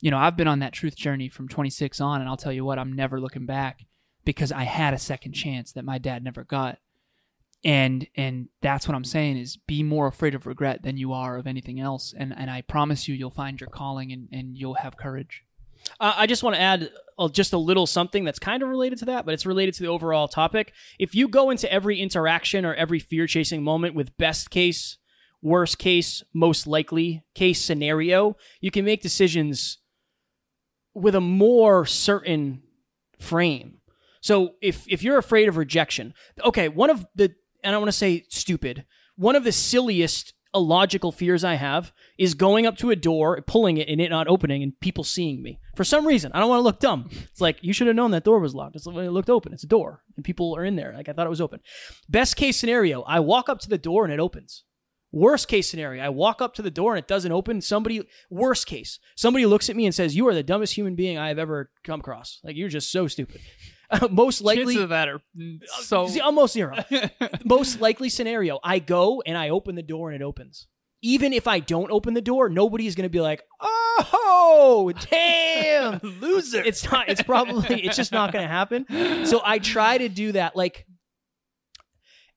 you 0.00 0.10
know, 0.10 0.18
I've 0.18 0.36
been 0.36 0.48
on 0.48 0.60
that 0.60 0.72
truth 0.72 0.96
journey 0.96 1.28
from 1.28 1.48
26 1.48 2.00
on 2.00 2.20
and 2.20 2.28
I'll 2.28 2.36
tell 2.36 2.52
you 2.52 2.64
what, 2.64 2.78
I'm 2.78 2.92
never 2.92 3.20
looking 3.20 3.46
back 3.46 3.86
because 4.24 4.52
I 4.52 4.64
had 4.64 4.94
a 4.94 4.98
second 4.98 5.32
chance 5.32 5.72
that 5.72 5.84
my 5.84 5.98
dad 5.98 6.22
never 6.22 6.44
got. 6.44 6.78
And 7.62 8.06
and 8.16 8.48
that's 8.62 8.88
what 8.88 8.94
I'm 8.94 9.04
saying 9.04 9.36
is 9.38 9.58
be 9.58 9.82
more 9.82 10.06
afraid 10.06 10.34
of 10.34 10.46
regret 10.46 10.82
than 10.82 10.96
you 10.96 11.12
are 11.12 11.36
of 11.36 11.46
anything 11.46 11.80
else. 11.80 12.14
And 12.16 12.34
and 12.36 12.50
I 12.50 12.62
promise 12.62 13.08
you 13.08 13.14
you'll 13.14 13.30
find 13.30 13.60
your 13.60 13.70
calling 13.70 14.12
and, 14.12 14.28
and 14.32 14.56
you'll 14.56 14.74
have 14.74 14.96
courage. 14.96 15.44
Uh, 15.98 16.14
I 16.16 16.26
just 16.26 16.42
want 16.42 16.56
to 16.56 16.62
add 16.62 16.90
uh, 17.18 17.28
just 17.28 17.52
a 17.52 17.58
little 17.58 17.86
something 17.86 18.24
that's 18.24 18.38
kind 18.38 18.62
of 18.62 18.68
related 18.68 18.98
to 19.00 19.04
that, 19.06 19.24
but 19.24 19.34
it's 19.34 19.46
related 19.46 19.74
to 19.74 19.82
the 19.82 19.88
overall 19.88 20.28
topic. 20.28 20.72
If 20.98 21.14
you 21.14 21.28
go 21.28 21.50
into 21.50 21.70
every 21.72 22.00
interaction 22.00 22.64
or 22.64 22.74
every 22.74 22.98
fear 22.98 23.26
chasing 23.26 23.62
moment 23.62 23.94
with 23.94 24.16
best 24.16 24.50
case, 24.50 24.98
worst 25.42 25.78
case, 25.78 26.22
most 26.32 26.66
likely 26.66 27.24
case 27.34 27.62
scenario, 27.62 28.36
you 28.60 28.70
can 28.70 28.84
make 28.84 29.02
decisions 29.02 29.78
with 30.94 31.14
a 31.14 31.20
more 31.20 31.86
certain 31.86 32.62
frame. 33.18 33.78
So 34.20 34.54
if 34.60 34.84
if 34.88 35.02
you're 35.02 35.18
afraid 35.18 35.48
of 35.48 35.56
rejection, 35.56 36.14
okay, 36.44 36.68
one 36.68 36.90
of 36.90 37.06
the 37.14 37.34
and 37.62 37.74
I 37.74 37.78
want 37.78 37.88
to 37.88 37.92
say 37.92 38.24
stupid, 38.28 38.84
one 39.16 39.36
of 39.36 39.44
the 39.44 39.52
silliest 39.52 40.34
illogical 40.54 41.12
fears 41.12 41.44
I 41.44 41.54
have 41.54 41.92
is 42.18 42.34
going 42.34 42.66
up 42.66 42.76
to 42.78 42.90
a 42.90 42.96
door, 42.96 43.40
pulling 43.42 43.76
it, 43.76 43.88
and 43.88 44.00
it 44.00 44.10
not 44.10 44.28
opening, 44.28 44.62
and 44.62 44.78
people 44.80 45.04
seeing 45.04 45.42
me 45.42 45.60
for 45.76 45.84
some 45.84 46.06
reason. 46.06 46.32
I 46.32 46.40
don't 46.40 46.48
want 46.48 46.60
to 46.60 46.64
look 46.64 46.80
dumb. 46.80 47.08
It's 47.10 47.40
like 47.40 47.58
you 47.62 47.72
should 47.72 47.86
have 47.86 47.96
known 47.96 48.10
that 48.10 48.24
door 48.24 48.40
was 48.40 48.54
locked. 48.54 48.76
It's 48.76 48.86
like, 48.86 48.96
it 48.96 49.10
looked 49.10 49.30
open. 49.30 49.52
It's 49.52 49.64
a 49.64 49.68
door, 49.68 50.02
and 50.16 50.24
people 50.24 50.56
are 50.56 50.64
in 50.64 50.76
there. 50.76 50.92
Like 50.94 51.08
I 51.08 51.12
thought 51.12 51.26
it 51.26 51.30
was 51.30 51.40
open. 51.40 51.60
Best 52.08 52.36
case 52.36 52.56
scenario, 52.56 53.02
I 53.02 53.20
walk 53.20 53.48
up 53.48 53.60
to 53.60 53.68
the 53.68 53.78
door 53.78 54.04
and 54.04 54.12
it 54.12 54.20
opens. 54.20 54.64
Worst 55.12 55.48
case 55.48 55.68
scenario, 55.68 56.04
I 56.04 56.08
walk 56.08 56.40
up 56.40 56.54
to 56.54 56.62
the 56.62 56.70
door 56.70 56.94
and 56.94 57.02
it 57.02 57.08
doesn't 57.08 57.32
open. 57.32 57.60
Somebody, 57.60 58.06
worst 58.30 58.66
case, 58.66 59.00
somebody 59.16 59.44
looks 59.44 59.68
at 59.68 59.74
me 59.74 59.84
and 59.84 59.94
says, 59.94 60.14
"You 60.14 60.28
are 60.28 60.34
the 60.34 60.42
dumbest 60.42 60.76
human 60.76 60.94
being 60.94 61.18
I 61.18 61.28
have 61.28 61.38
ever 61.38 61.70
come 61.82 62.00
across. 62.00 62.38
Like 62.44 62.56
you're 62.56 62.68
just 62.68 62.92
so 62.92 63.08
stupid." 63.08 63.40
most 64.10 64.40
likely, 64.40 64.74
Chances 64.74 64.82
of 64.82 64.88
that 64.90 65.08
are 65.08 65.16
uh, 65.16 65.82
so. 65.82 66.08
Almost 66.22 66.54
zero. 66.54 66.76
Most 67.44 67.80
likely 67.80 68.08
scenario, 68.08 68.60
I 68.62 68.78
go 68.78 69.22
and 69.26 69.36
I 69.36 69.48
open 69.48 69.74
the 69.74 69.82
door 69.82 70.10
and 70.10 70.20
it 70.20 70.24
opens. 70.24 70.66
Even 71.02 71.32
if 71.32 71.48
I 71.48 71.60
don't 71.60 71.90
open 71.90 72.14
the 72.14 72.20
door, 72.20 72.48
nobody 72.48 72.86
is 72.86 72.94
going 72.94 73.04
to 73.04 73.10
be 73.10 73.20
like, 73.20 73.42
"Oh, 73.60 74.92
damn, 75.10 75.98
loser. 76.20 76.62
It's 76.62 76.90
not. 76.90 77.08
It's 77.08 77.22
probably. 77.22 77.82
It's 77.82 77.96
just 77.96 78.12
not 78.12 78.32
going 78.32 78.44
to 78.44 78.48
happen. 78.48 78.86
So 79.26 79.40
I 79.44 79.58
try 79.58 79.98
to 79.98 80.08
do 80.08 80.32
that. 80.32 80.56
Like, 80.56 80.86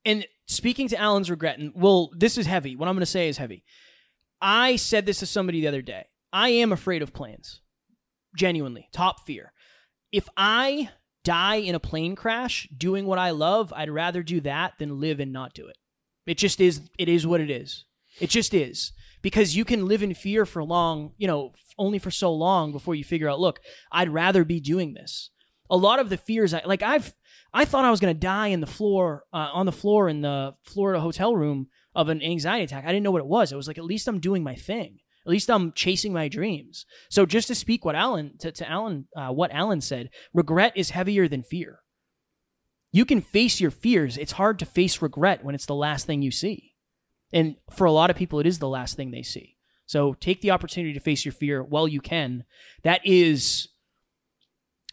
and 0.06 0.26
speaking 0.46 0.88
to 0.90 0.98
Alan's 0.98 1.30
regret, 1.30 1.60
and 1.60 1.74
well, 1.76 2.12
this 2.16 2.38
is 2.38 2.46
heavy. 2.46 2.76
What 2.76 2.88
I'm 2.88 2.96
going 2.96 3.02
to 3.02 3.06
say 3.06 3.28
is 3.28 3.38
heavy. 3.38 3.64
I 4.42 4.78
said 4.78 5.06
this 5.06 5.20
to 5.20 5.26
somebody 5.26 5.62
the 5.62 5.68
other 5.68 5.82
day. 5.82 6.06
I 6.32 6.50
am 6.50 6.72
afraid 6.72 7.02
of 7.02 7.14
planes. 7.14 7.62
Genuinely, 8.36 8.90
top 8.92 9.26
fear. 9.26 9.54
If 10.12 10.28
I 10.36 10.90
die 11.24 11.56
in 11.56 11.76
a 11.76 11.80
plane 11.80 12.16
crash 12.16 12.68
doing 12.76 13.06
what 13.06 13.20
I 13.20 13.32
love, 13.32 13.74
I'd 13.76 13.90
rather 13.90 14.24
do 14.24 14.42
that 14.42 14.74
than 14.80 15.00
live 15.00 15.20
and 15.20 15.32
not 15.32 15.54
do 15.54 15.68
it. 15.68 15.78
It 16.26 16.38
just 16.38 16.62
is 16.62 16.82
it 16.98 17.10
is 17.10 17.28
what 17.28 17.42
it 17.42 17.50
is. 17.50 17.86
It 18.20 18.30
just 18.30 18.54
is. 18.54 18.92
Because 19.22 19.56
you 19.56 19.64
can 19.66 19.88
live 19.88 20.04
in 20.04 20.14
fear 20.14 20.46
for 20.46 20.64
long, 20.64 21.14
you 21.18 21.28
know, 21.28 21.54
only 21.78 21.98
for 21.98 22.12
so 22.12 22.34
long 22.34 22.72
before 22.72 22.94
you 22.94 23.04
figure 23.04 23.30
out, 23.30 23.40
look, 23.40 23.62
I'd 23.92 24.10
rather 24.10 24.44
be 24.44 24.60
doing 24.60 24.94
this. 24.94 25.30
A 25.70 25.78
lot 25.78 26.00
of 26.00 26.10
the 26.10 26.18
fears 26.18 26.54
I 26.54 26.62
like 26.66 26.84
I've 26.84 27.14
I 27.54 27.66
thought 27.66 27.86
I 27.86 27.92
was 27.92 28.00
going 28.00 28.14
to 28.14 28.20
die 28.20 28.48
in 28.48 28.60
the 28.60 28.68
floor 28.68 29.24
uh, 29.32 29.50
on 29.54 29.66
the 29.66 29.72
floor 29.72 30.10
in 30.10 30.22
the 30.22 30.56
Florida 30.64 31.00
hotel 31.00 31.36
room 31.36 31.68
of 31.96 32.10
an 32.10 32.22
anxiety 32.22 32.64
attack. 32.64 32.84
I 32.86 32.88
didn't 32.88 33.04
know 33.04 33.12
what 33.12 33.22
it 33.22 33.28
was. 33.28 33.52
It 33.52 33.56
was 33.56 33.68
like 33.68 33.78
at 33.78 33.86
least 33.86 34.08
I'm 34.08 34.20
doing 34.20 34.44
my 34.44 34.56
thing. 34.56 35.00
At 35.26 35.32
least 35.32 35.50
I'm 35.50 35.72
chasing 35.72 36.12
my 36.14 36.28
dreams. 36.28 36.86
So 37.10 37.26
just 37.26 37.48
to 37.48 37.56
speak 37.56 37.86
what 37.86 37.96
Alan 37.96 38.38
to, 38.40 38.52
to 38.52 38.70
Alan 38.70 39.08
uh, 39.16 39.30
what 39.30 39.52
Alan 39.52 39.82
said, 39.82 40.10
regret 40.34 40.74
is 40.76 40.90
heavier 40.90 41.28
than 41.28 41.44
fear. 41.44 41.80
You 42.92 43.06
can 43.06 43.22
face 43.22 43.60
your 43.60 43.72
fears. 43.72 44.18
It's 44.18 44.34
hard 44.34 44.60
to 44.60 44.66
face 44.66 45.02
regret 45.02 45.44
when 45.44 45.56
it's 45.56 45.66
the 45.66 45.76
last 45.76 46.06
thing 46.06 46.22
you 46.22 46.32
see. 46.32 46.74
And 47.32 47.56
for 47.72 47.86
a 47.86 47.92
lot 47.92 48.10
of 48.10 48.16
people 48.16 48.40
it 48.40 48.46
is 48.46 48.60
the 48.60 48.68
last 48.68 48.96
thing 48.96 49.12
they 49.12 49.24
see. 49.24 49.58
So 49.86 50.14
take 50.14 50.42
the 50.42 50.52
opportunity 50.52 50.94
to 50.94 51.00
face 51.00 51.26
your 51.26 51.34
fear 51.34 51.64
while 51.64 51.88
you 51.88 52.02
can. 52.02 52.44
That 52.84 53.06
is 53.06 53.70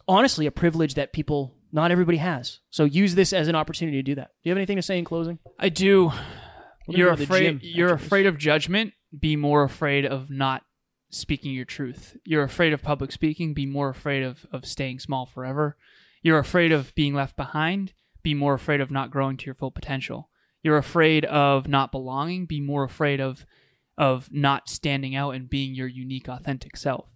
honestly 0.07 0.47
a 0.47 0.51
privilege 0.51 0.95
that 0.95 1.13
people 1.13 1.57
not 1.73 1.91
everybody 1.91 2.19
has. 2.19 2.61
So 2.71 2.85
use 2.85 3.15
this 3.15 3.33
as 3.33 3.49
an 3.49 3.55
opportunity 3.55 3.99
to 3.99 4.03
do 4.03 4.15
that. 4.17 4.31
Do 4.43 4.49
you 4.49 4.51
have 4.51 4.59
anything 4.59 4.77
to 4.77 4.83
say 4.83 4.99
in 4.99 5.05
closing? 5.05 5.39
I 5.59 5.69
do. 5.69 6.13
You're 6.89 7.11
go 7.11 7.17
to 7.17 7.19
the 7.19 7.25
afraid. 7.25 7.63
You're 7.63 7.95
afraid 7.95 8.27
of 8.27 8.39
judgment. 8.39 8.93
Be 9.19 9.37
more 9.37 9.65
afraid 9.65 10.07
of 10.07 10.31
not 10.31 10.63
speaking 11.11 11.53
your 11.53 11.65
truth. 11.65 12.17
You're 12.25 12.45
afraid 12.45 12.73
of 12.73 12.83
public 12.83 13.13
speaking. 13.13 13.55
Be 13.55 13.67
more 13.67 13.91
afraid 13.91 14.23
of 14.23 14.47
of 14.53 14.65
staying 14.65 15.01
small 15.01 15.27
forever. 15.27 15.77
You're 16.23 16.39
afraid 16.39 16.73
of 16.73 16.95
being 16.95 17.15
left 17.15 17.37
behind. 17.37 17.93
Be 18.23 18.35
more 18.35 18.55
afraid 18.55 18.81
of 18.81 18.91
not 18.91 19.11
growing 19.11 19.37
to 19.39 19.47
your 19.47 19.55
full 19.55 19.71
potential. 19.71 20.31
You're 20.63 20.77
afraid 20.77 21.25
of 21.25 21.69
not 21.69 21.91
belonging. 21.91 22.47
Be 22.47 22.61
more 22.61 22.85
afraid 22.85 23.21
of 23.21 23.47
of 23.99 24.29
not 24.33 24.69
standing 24.69 25.15
out 25.15 25.35
and 25.35 25.51
being 25.51 25.75
your 25.75 25.87
unique, 25.87 26.29
authentic 26.29 26.77
self. 26.77 27.11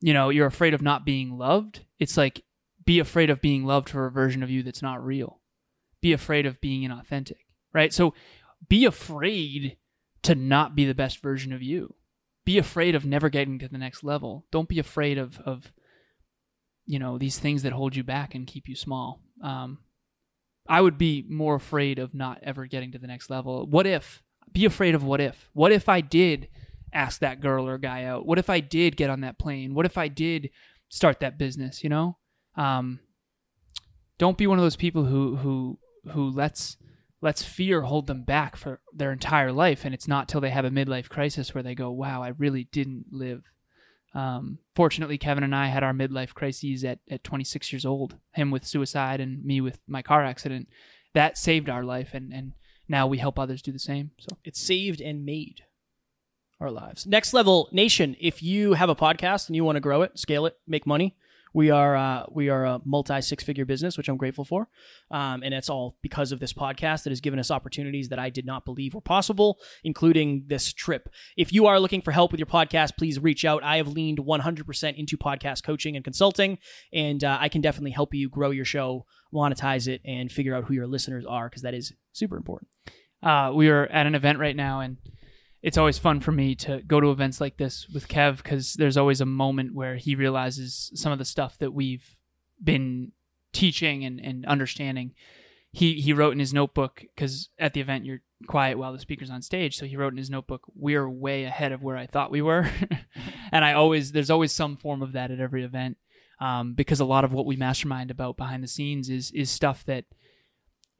You 0.00 0.12
know, 0.12 0.28
you're 0.28 0.46
afraid 0.46 0.74
of 0.74 0.82
not 0.82 1.04
being 1.04 1.36
loved. 1.36 1.80
It's 1.98 2.16
like 2.16 2.44
be 2.84 2.98
afraid 3.00 3.30
of 3.30 3.40
being 3.40 3.64
loved 3.64 3.88
for 3.88 4.06
a 4.06 4.10
version 4.10 4.42
of 4.42 4.50
you 4.50 4.62
that's 4.62 4.82
not 4.82 5.04
real. 5.04 5.40
Be 6.00 6.12
afraid 6.12 6.46
of 6.46 6.60
being 6.60 6.88
inauthentic, 6.88 7.44
right? 7.72 7.92
So 7.92 8.14
be 8.68 8.84
afraid 8.84 9.76
to 10.22 10.34
not 10.34 10.74
be 10.74 10.84
the 10.84 10.94
best 10.94 11.22
version 11.22 11.52
of 11.52 11.62
you. 11.62 11.94
Be 12.44 12.58
afraid 12.58 12.94
of 12.94 13.04
never 13.04 13.28
getting 13.28 13.58
to 13.58 13.68
the 13.68 13.78
next 13.78 14.02
level. 14.02 14.46
Don't 14.50 14.68
be 14.68 14.78
afraid 14.78 15.18
of 15.18 15.40
of 15.40 15.72
you 16.86 16.98
know 16.98 17.18
these 17.18 17.38
things 17.38 17.62
that 17.62 17.72
hold 17.72 17.94
you 17.94 18.02
back 18.02 18.34
and 18.34 18.46
keep 18.46 18.68
you 18.68 18.74
small. 18.74 19.20
Um, 19.42 19.78
I 20.68 20.80
would 20.80 20.98
be 20.98 21.24
more 21.28 21.54
afraid 21.54 21.98
of 21.98 22.14
not 22.14 22.40
ever 22.42 22.66
getting 22.66 22.92
to 22.92 22.98
the 22.98 23.06
next 23.06 23.30
level. 23.30 23.66
What 23.66 23.86
if? 23.86 24.22
Be 24.52 24.64
afraid 24.64 24.94
of 24.94 25.04
what 25.04 25.20
if. 25.20 25.50
What 25.52 25.72
if 25.72 25.88
I 25.88 26.00
did 26.00 26.48
ask 26.92 27.20
that 27.20 27.40
girl 27.40 27.68
or 27.68 27.78
guy 27.78 28.04
out? 28.04 28.26
What 28.26 28.38
if 28.38 28.48
I 28.50 28.60
did 28.60 28.96
get 28.96 29.10
on 29.10 29.20
that 29.20 29.38
plane? 29.38 29.74
What 29.74 29.86
if 29.86 29.98
I 29.98 30.08
did 30.08 30.50
start 30.88 31.20
that 31.20 31.38
business? 31.38 31.84
You 31.84 31.90
know, 31.90 32.16
um, 32.56 33.00
don't 34.18 34.38
be 34.38 34.46
one 34.46 34.58
of 34.58 34.64
those 34.64 34.76
people 34.76 35.04
who 35.04 35.36
who 35.36 35.78
who 36.12 36.30
lets 36.30 36.76
lets 37.20 37.42
fear 37.42 37.82
hold 37.82 38.06
them 38.06 38.22
back 38.22 38.56
for 38.56 38.80
their 38.92 39.12
entire 39.12 39.52
life, 39.52 39.84
and 39.84 39.94
it's 39.94 40.08
not 40.08 40.28
till 40.28 40.40
they 40.40 40.50
have 40.50 40.64
a 40.64 40.70
midlife 40.70 41.08
crisis 41.08 41.54
where 41.54 41.62
they 41.62 41.74
go, 41.74 41.90
"Wow, 41.90 42.22
I 42.22 42.28
really 42.28 42.64
didn't 42.64 43.06
live." 43.10 43.42
Um, 44.14 44.58
fortunately, 44.74 45.18
Kevin 45.18 45.44
and 45.44 45.54
I 45.54 45.66
had 45.66 45.82
our 45.82 45.92
midlife 45.92 46.32
crises 46.32 46.84
at, 46.84 47.00
at 47.10 47.24
26 47.24 47.72
years 47.72 47.84
old. 47.84 48.16
Him 48.32 48.50
with 48.50 48.64
suicide, 48.66 49.20
and 49.20 49.44
me 49.44 49.60
with 49.60 49.80
my 49.86 50.02
car 50.02 50.24
accident. 50.24 50.68
That 51.14 51.36
saved 51.36 51.68
our 51.68 51.84
life, 51.84 52.14
and 52.14 52.32
and 52.32 52.52
now 52.88 53.06
we 53.06 53.18
help 53.18 53.38
others 53.38 53.62
do 53.62 53.72
the 53.72 53.78
same. 53.78 54.12
So 54.18 54.36
It's 54.44 54.60
saved 54.60 55.00
and 55.00 55.24
made 55.24 55.62
our 56.60 56.70
lives. 56.70 57.06
Next 57.06 57.34
level 57.34 57.68
nation. 57.72 58.16
If 58.18 58.42
you 58.42 58.74
have 58.74 58.88
a 58.88 58.96
podcast 58.96 59.48
and 59.48 59.56
you 59.56 59.64
want 59.64 59.76
to 59.76 59.80
grow 59.80 60.02
it, 60.02 60.18
scale 60.18 60.46
it, 60.46 60.56
make 60.66 60.86
money, 60.86 61.16
we 61.54 61.70
are 61.70 61.96
uh, 61.96 62.24
we 62.30 62.48
are 62.48 62.64
a 62.64 62.80
multi 62.84 63.20
six 63.20 63.44
figure 63.44 63.64
business, 63.64 63.96
which 63.96 64.08
I'm 64.08 64.16
grateful 64.16 64.44
for, 64.44 64.68
um, 65.10 65.42
and 65.42 65.54
it's 65.54 65.68
all 65.70 65.96
because 66.02 66.32
of 66.32 66.40
this 66.40 66.52
podcast 66.52 67.04
that 67.04 67.10
has 67.10 67.20
given 67.20 67.38
us 67.38 67.50
opportunities 67.50 68.08
that 68.10 68.18
I 68.18 68.30
did 68.30 68.46
not 68.46 68.64
believe 68.64 68.94
were 68.94 69.00
possible, 69.00 69.58
including 69.84 70.44
this 70.46 70.72
trip. 70.72 71.08
If 71.36 71.52
you 71.52 71.66
are 71.66 71.80
looking 71.80 72.02
for 72.02 72.12
help 72.12 72.32
with 72.32 72.40
your 72.40 72.46
podcast, 72.46 72.96
please 72.96 73.18
reach 73.18 73.44
out. 73.44 73.62
I 73.62 73.76
have 73.78 73.88
leaned 73.88 74.18
100% 74.18 74.98
into 74.98 75.16
podcast 75.16 75.62
coaching 75.64 75.96
and 75.96 76.04
consulting, 76.04 76.58
and 76.92 77.22
uh, 77.24 77.38
I 77.40 77.48
can 77.48 77.60
definitely 77.60 77.92
help 77.92 78.14
you 78.14 78.28
grow 78.28 78.50
your 78.50 78.64
show, 78.64 79.06
monetize 79.32 79.88
it, 79.88 80.00
and 80.04 80.30
figure 80.30 80.54
out 80.54 80.64
who 80.64 80.74
your 80.74 80.86
listeners 80.86 81.24
are 81.26 81.48
because 81.48 81.62
that 81.62 81.74
is 81.74 81.92
super 82.12 82.36
important. 82.36 82.68
uh, 83.22 83.52
we 83.54 83.68
are 83.68 83.86
at 83.86 84.06
an 84.06 84.14
event 84.14 84.38
right 84.38 84.56
now, 84.56 84.80
and 84.80 84.96
it's 85.62 85.78
always 85.78 85.98
fun 85.98 86.20
for 86.20 86.32
me 86.32 86.54
to 86.54 86.82
go 86.86 87.00
to 87.00 87.10
events 87.10 87.40
like 87.40 87.56
this 87.56 87.88
with 87.92 88.08
Kev 88.08 88.38
because 88.38 88.74
there's 88.74 88.96
always 88.96 89.20
a 89.20 89.26
moment 89.26 89.74
where 89.74 89.96
he 89.96 90.14
realizes 90.14 90.90
some 90.94 91.12
of 91.12 91.18
the 91.18 91.24
stuff 91.24 91.58
that 91.58 91.72
we've 91.72 92.16
been 92.62 93.12
teaching 93.52 94.04
and, 94.04 94.20
and 94.20 94.46
understanding. 94.46 95.14
He 95.72 96.00
he 96.00 96.12
wrote 96.12 96.32
in 96.32 96.38
his 96.38 96.54
notebook 96.54 97.02
because 97.14 97.50
at 97.58 97.74
the 97.74 97.80
event 97.80 98.04
you're 98.04 98.22
quiet 98.46 98.78
while 98.78 98.92
the 98.92 98.98
speaker's 98.98 99.30
on 99.30 99.42
stage, 99.42 99.76
so 99.76 99.84
he 99.84 99.96
wrote 99.96 100.12
in 100.12 100.18
his 100.18 100.30
notebook, 100.30 100.62
"We're 100.74 101.08
way 101.08 101.44
ahead 101.44 101.72
of 101.72 101.82
where 101.82 101.96
I 101.96 102.06
thought 102.06 102.30
we 102.30 102.40
were," 102.40 102.70
and 103.52 103.64
I 103.64 103.74
always 103.74 104.12
there's 104.12 104.30
always 104.30 104.52
some 104.52 104.76
form 104.76 105.02
of 105.02 105.12
that 105.12 105.30
at 105.30 105.40
every 105.40 105.64
event 105.64 105.98
um, 106.40 106.74
because 106.74 107.00
a 107.00 107.04
lot 107.04 107.24
of 107.24 107.32
what 107.32 107.46
we 107.46 107.56
mastermind 107.56 108.10
about 108.10 108.36
behind 108.36 108.62
the 108.62 108.68
scenes 108.68 109.10
is 109.10 109.30
is 109.32 109.50
stuff 109.50 109.84
that 109.84 110.04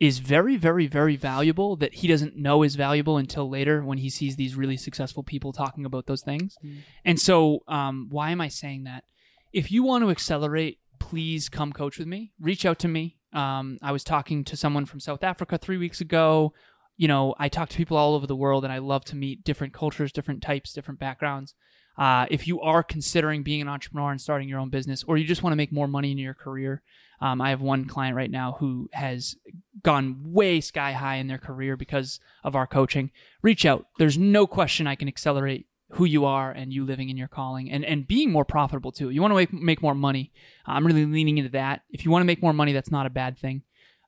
is 0.01 0.21
very, 0.21 0.57
very, 0.57 0.87
very 0.87 1.17
valuable 1.17 1.75
that 1.77 1.95
he 1.95 2.07
doesn't 2.07 2.37
know 2.37 2.63
is 2.63 2.77
valuable 2.77 3.17
until 3.17 3.49
later 3.51 3.83
when 3.83 3.99
he 3.99 4.09
sees 4.09 4.37
these 4.37 4.55
really 4.55 4.77
successful 4.77 5.23
people 5.25 5.53
talking 5.53 5.85
about 5.85 6.07
those 6.07 6.23
things. 6.23 6.57
And 7.05 7.21
so, 7.21 7.61
um, 7.67 8.07
why 8.11 8.31
am 8.31 8.41
I 8.41 8.49
saying 8.49 8.85
that? 8.85 9.05
If 9.53 9.73
you 9.73 9.83
want 9.83 10.05
to 10.05 10.11
accelerate, 10.11 10.79
please 11.01 11.49
come 11.49 11.73
coach 11.73 11.99
with 11.99 12.07
me. 12.07 12.33
Reach 12.41 12.65
out 12.65 12.79
to 12.81 12.89
me. 12.89 13.17
Um, 13.33 13.79
I 13.83 13.93
was 13.93 14.05
talking 14.05 14.45
to 14.45 14.57
someone 14.57 14.87
from 14.87 15.01
South 15.01 15.25
Africa 15.25 15.59
three 15.59 15.79
weeks 15.79 16.01
ago. 16.01 16.53
You 16.97 17.09
know, 17.09 17.35
I 17.39 17.49
talk 17.49 17.69
to 17.71 17.77
people 17.77 17.97
all 17.97 18.15
over 18.15 18.27
the 18.27 18.37
world, 18.37 18.65
and 18.65 18.73
I 18.73 18.79
love 18.79 19.05
to 19.07 19.17
meet 19.17 19.45
different 19.45 19.73
cultures, 19.73 20.13
different 20.13 20.43
types, 20.43 20.73
different 20.73 21.01
backgrounds. 21.01 21.55
Uh, 21.97 22.27
if 22.31 22.47
you 22.47 22.61
are 22.61 22.83
considering 22.83 23.43
being 23.43 23.61
an 23.61 23.69
entrepreneur 23.69 24.13
and 24.13 24.21
starting 24.21 24.49
your 24.49 24.61
own 24.61 24.71
business, 24.71 25.03
or 25.05 25.17
you 25.17 25.27
just 25.27 25.43
want 25.43 25.53
to 25.53 25.57
make 25.57 25.73
more 25.73 25.89
money 25.89 26.13
in 26.13 26.19
your 26.19 26.35
career, 26.35 26.83
um, 27.21 27.41
I 27.41 27.51
have 27.51 27.63
one 27.63 27.87
client 27.87 28.17
right 28.17 28.31
now 28.31 28.57
who 28.59 28.89
has 28.93 29.37
gone 29.83 30.21
way 30.25 30.61
sky 30.61 30.93
high 30.93 31.17
in 31.17 31.27
their 31.27 31.39
career 31.39 31.77
because 31.77 32.21
of 32.45 32.55
our 32.55 32.67
coaching. 32.67 33.11
Reach 33.43 33.65
out. 33.65 33.87
There's 33.99 34.19
no 34.19 34.47
question 34.47 34.87
I 34.87 34.95
can 34.95 35.09
accelerate 35.09 35.67
who 35.93 36.05
you 36.05 36.27
are 36.27 36.51
and 36.51 36.73
you 36.73 36.85
living 36.85 37.09
in 37.09 37.17
your 37.17 37.29
calling 37.29 37.71
and, 37.71 37.85
and 37.85 38.07
being 38.07 38.31
more 38.31 38.45
profitable 38.45 38.93
too. 38.93 39.11
You 39.11 39.23
want 39.23 39.33
to 39.33 39.37
make, 39.37 39.53
make 39.53 39.83
more 39.83 39.95
money. 39.95 40.33
I'm 40.67 40.87
really 40.87 41.07
leaning 41.07 41.39
into 41.39 41.51
that. 41.51 41.83
If 41.91 42.05
you 42.05 42.11
want 42.11 42.23
to 42.23 42.27
make 42.27 42.43
more 42.43 42.53
money, 42.53 42.73
that's 42.73 42.91
not 42.91 43.07
a 43.07 43.11
bad 43.11 43.39
thing. 43.39 43.63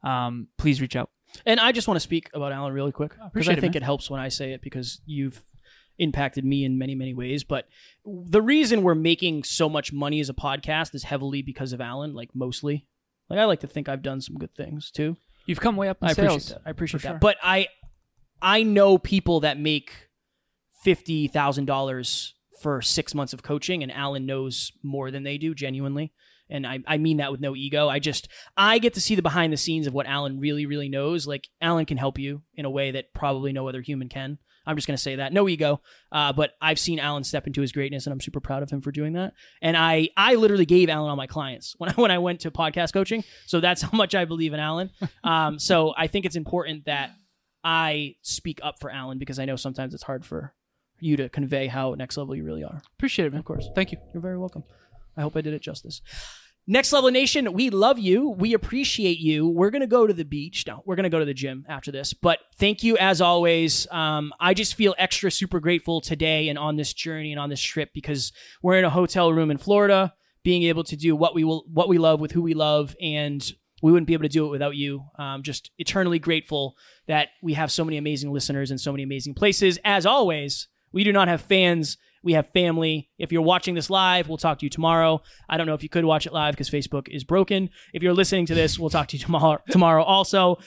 Um, 0.05 0.49
please 0.59 0.81
reach 0.81 0.95
out. 0.95 1.11
And 1.47 1.59
I 1.61 1.73
just 1.73 1.89
want 1.89 1.97
to 1.97 2.01
speak 2.01 2.29
about 2.35 2.53
Alan 2.53 2.73
really 2.73 2.93
quick 2.93 3.13
because 3.13 3.27
appreciate 3.29 3.59
I 3.59 3.61
think 3.61 3.75
man. 3.75 3.83
it 3.83 3.85
helps 3.85 4.11
when 4.11 4.21
I 4.21 4.29
say 4.29 4.53
it 4.53 4.63
because 4.63 5.01
you've 5.07 5.43
impacted 5.99 6.45
me 6.45 6.65
in 6.65 6.79
many 6.79 6.95
many 6.95 7.15
ways. 7.15 7.45
But 7.45 7.69
the 8.05 8.43
reason 8.43 8.83
we're 8.83 8.95
making 8.95 9.45
so 9.45 9.69
much 9.69 9.93
money 9.93 10.21
as 10.21 10.29
a 10.29 10.35
podcast 10.35 10.95
is 10.95 11.05
heavily 11.05 11.43
because 11.43 11.73
of 11.73 11.81
Alan. 11.81 12.15
Like 12.15 12.31
mostly, 12.35 12.87
like 13.31 13.39
I 13.39 13.45
like 13.45 13.61
to 13.61 13.67
think 13.67 13.89
I've 13.89 14.03
done 14.03 14.21
some 14.21 14.37
good 14.37 14.55
things 14.55 14.91
too. 14.91 15.17
You've 15.47 15.61
come 15.61 15.77
way 15.77 15.89
up 15.89 16.03
in 16.03 16.09
I 16.09 16.13
sales. 16.13 16.27
appreciate 16.29 16.55
that. 16.57 16.63
I 16.67 16.71
appreciate 16.71 17.01
for 17.01 17.07
that. 17.07 17.13
sure. 17.13 17.19
But 17.19 17.37
I 17.43 17.69
I 18.43 18.63
know 18.63 18.99
people 18.99 19.41
that 19.41 19.59
make 19.59 19.93
fifty 20.83 21.29
thousand 21.29 21.65
dollars 21.67 22.35
for 22.61 22.83
six 22.83 23.15
months 23.15 23.33
of 23.33 23.43
coaching, 23.43 23.83
and 23.83 23.91
Alan 23.91 24.27
knows 24.27 24.73
more 24.83 25.11
than 25.11 25.23
they 25.23 25.39
do, 25.39 25.55
genuinely. 25.55 26.13
And 26.53 26.67
I, 26.67 26.81
I 26.87 26.99
mean 26.99 27.19
that 27.19 27.31
with 27.31 27.41
no 27.41 27.55
ego. 27.55 27.89
I 27.89 28.01
just 28.01 28.29
I 28.57 28.79
get 28.79 28.95
to 28.95 29.01
see 29.01 29.15
the 29.15 29.23
behind 29.23 29.53
the 29.53 29.57
scenes 29.57 29.87
of 29.87 29.95
what 29.95 30.07
Alan 30.07 30.41
really, 30.41 30.67
really 30.67 30.89
knows. 30.89 31.27
Like 31.27 31.49
Alan 31.61 31.87
can 31.87 31.97
help 31.97 32.19
you 32.19 32.43
in 32.55 32.65
a 32.65 32.71
way 32.71 32.91
that 32.91 33.15
probably 33.15 33.53
no 33.53 33.69
other 33.69 33.81
human 33.81 34.09
can. 34.09 34.39
I'm 34.67 34.77
just 34.77 34.87
gonna 34.87 34.99
say 34.99 35.17
that. 35.17 35.33
No 35.33 35.49
ego. 35.49 35.81
Uh, 36.13 36.33
but 36.33 36.53
I've 36.61 36.79
seen 36.79 36.99
Alan 36.99 37.25
step 37.25 37.47
into 37.47 37.61
his 37.61 37.73
greatness 37.73 38.07
and 38.07 38.13
I'm 38.13 38.21
super 38.21 38.41
proud 38.41 38.63
of 38.63 38.71
him 38.71 38.81
for 38.81 38.93
doing 38.93 39.15
that. 39.15 39.33
And 39.63 39.77
I 39.77 40.11
I 40.17 40.35
literally 40.35 40.67
gave 40.67 40.89
Alan 40.89 41.11
all 41.11 41.17
my 41.17 41.27
clients 41.27 41.75
when 41.79 41.91
I 41.91 41.95
when 41.95 42.11
I 42.11 42.19
went 42.19 42.41
to 42.41 42.51
podcast 42.51 42.93
coaching. 42.93 43.25
So 43.47 43.61
that's 43.61 43.83
how 43.91 43.97
much 43.97 44.15
I 44.15 44.25
believe 44.25 44.53
in 44.53 44.61
Alan. 44.61 44.91
Um, 45.25 45.59
so 45.59 45.95
I 45.97 46.07
think 46.07 46.27
it's 46.27 46.37
important 46.37 46.85
that 46.87 47.11
I 47.63 48.17
speak 48.23 48.61
up 48.63 48.81
for 48.81 48.91
Alan 48.91 49.19
because 49.19 49.39
I 49.39 49.45
know 49.45 49.57
sometimes 49.57 49.95
it's 49.95 50.03
hard 50.03 50.25
for 50.25 50.55
you 50.99 51.17
to 51.17 51.29
convey 51.29 51.67
how 51.67 51.95
next 51.95 52.17
level 52.17 52.35
you 52.35 52.45
really 52.45 52.63
are. 52.65 52.83
Appreciate 52.99 53.27
it, 53.27 53.33
man. 53.33 53.41
Of 53.41 53.45
course. 53.45 53.69
Thank 53.75 53.93
you. 53.93 53.99
You're 54.13 54.23
very 54.23 54.39
welcome. 54.39 54.65
I 55.17 55.23
hope 55.23 55.37
I 55.37 55.41
did 55.41 55.55
it 55.55 55.63
justice. 55.63 56.03
Next 56.71 56.93
Level 56.93 57.11
Nation, 57.11 57.53
we 57.53 57.69
love 57.69 57.99
you. 57.99 58.29
We 58.29 58.55
appreciate 58.55 59.19
you. 59.19 59.49
We're 59.49 59.71
going 59.71 59.81
to 59.81 59.89
go 59.89 60.07
to 60.07 60.13
the 60.15 60.25
beach. 60.25 60.65
No, 60.69 60.85
we're 60.87 60.95
going 60.95 61.03
to 61.03 61.11
go 61.11 61.19
to 61.19 61.25
the 61.25 61.35
gym 61.35 61.67
after 61.69 61.91
this. 61.91 62.13
But 62.13 62.39
thank 62.59 62.85
you 62.85 62.97
as 62.97 63.21
always. 63.21 63.89
Um, 63.91 64.33
I 64.39 64.55
just 64.55 64.77
feel 64.77 64.95
extra 64.97 65.33
super 65.33 65.59
grateful 65.59 66.01
today 66.01 66.49
and 66.49 66.57
on 66.57 66.77
this 66.77 66.93
journey 66.93 67.33
and 67.33 67.41
on 67.41 67.51
this 67.51 67.61
trip 67.61 67.91
because 67.93 68.33
we're 68.63 68.79
in 68.79 68.85
a 68.85 68.91
hotel 68.91 69.33
room 69.33 69.51
in 69.51 69.59
Florida, 69.59 70.15
being 70.45 70.63
able 70.63 70.85
to 70.85 70.95
do 70.95 71.17
what 71.17 71.35
we 71.35 71.43
will, 71.43 71.65
what 71.73 71.89
we 71.89 71.99
love 71.99 72.21
with 72.21 72.31
who 72.31 72.41
we 72.41 72.55
love, 72.55 72.95
and 73.03 73.53
we 73.83 73.91
wouldn't 73.91 74.07
be 74.07 74.15
able 74.15 74.23
to 74.23 74.29
do 74.29 74.47
it 74.47 74.51
without 74.51 74.77
you. 74.77 75.03
Um, 75.19 75.43
just 75.43 75.73
eternally 75.79 76.21
grateful 76.21 76.77
that 77.09 77.31
we 77.43 77.55
have 77.55 77.73
so 77.73 77.85
many 77.85 77.97
amazing 77.97 78.33
listeners 78.33 78.71
and 78.71 78.81
so 78.81 78.93
many 78.93 79.03
amazing 79.03 79.35
places. 79.35 79.81
As 79.85 80.07
always, 80.07 80.69
we 80.93 81.03
do 81.03 81.13
not 81.13 81.27
have 81.27 81.41
fans. 81.41 81.99
We 82.23 82.35
have 82.35 82.49
family. 82.51 83.09
If 83.19 83.33
you're 83.33 83.43
watching 83.43 83.75
this 83.75 83.91
live, 83.91 84.29
we'll 84.29 84.39
talk 84.39 84.59
to 84.59 84.67
you 84.67 84.71
tomorrow. 84.71 85.23
I 85.49 85.57
don't 85.57 85.67
know 85.67 85.75
if 85.75 85.83
you 85.83 85.89
could 85.89 86.05
watch 86.05 86.27
it 86.27 86.33
live 86.33 86.53
because 86.53 86.71
Facebook 86.71 87.09
is 87.09 87.25
broken. 87.25 87.71
If 87.95 88.03
you're 88.03 88.15
listening 88.15 88.47
to 88.47 88.55
this, 88.55 88.79
we'll 88.79 88.91
talk 88.91 89.09
to 89.09 89.17
you 89.17 89.23
tomorrow. 89.25 89.61
Tomorrow 89.71 90.05
also. 90.05 90.59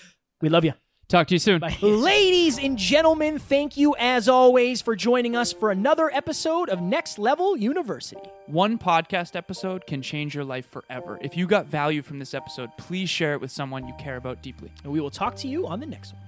We 0.41 0.49
love 0.49 0.65
you. 0.65 0.73
Talk 1.09 1.27
to 1.27 1.35
you 1.35 1.39
soon. 1.39 1.59
Bye. 1.59 1.77
Ladies 1.81 2.57
and 2.57 2.77
gentlemen, 2.77 3.37
thank 3.37 3.77
you 3.77 3.95
as 3.99 4.27
always 4.27 4.81
for 4.81 4.95
joining 4.95 5.35
us 5.35 5.53
for 5.53 5.69
another 5.69 6.09
episode 6.11 6.69
of 6.69 6.81
Next 6.81 7.19
Level 7.19 7.55
University. 7.55 8.21
One 8.47 8.79
podcast 8.79 9.35
episode 9.35 9.85
can 9.85 10.01
change 10.01 10.33
your 10.33 10.43
life 10.43 10.67
forever. 10.71 11.19
If 11.21 11.37
you 11.37 11.45
got 11.45 11.67
value 11.67 12.01
from 12.01 12.19
this 12.19 12.33
episode, 12.33 12.71
please 12.77 13.09
share 13.09 13.33
it 13.33 13.41
with 13.41 13.51
someone 13.51 13.87
you 13.87 13.93
care 13.99 14.15
about 14.15 14.41
deeply. 14.41 14.71
And 14.83 14.91
we 14.91 15.01
will 15.01 15.11
talk 15.11 15.35
to 15.37 15.47
you 15.47 15.67
on 15.67 15.79
the 15.79 15.85
next 15.85 16.13
one. 16.13 16.23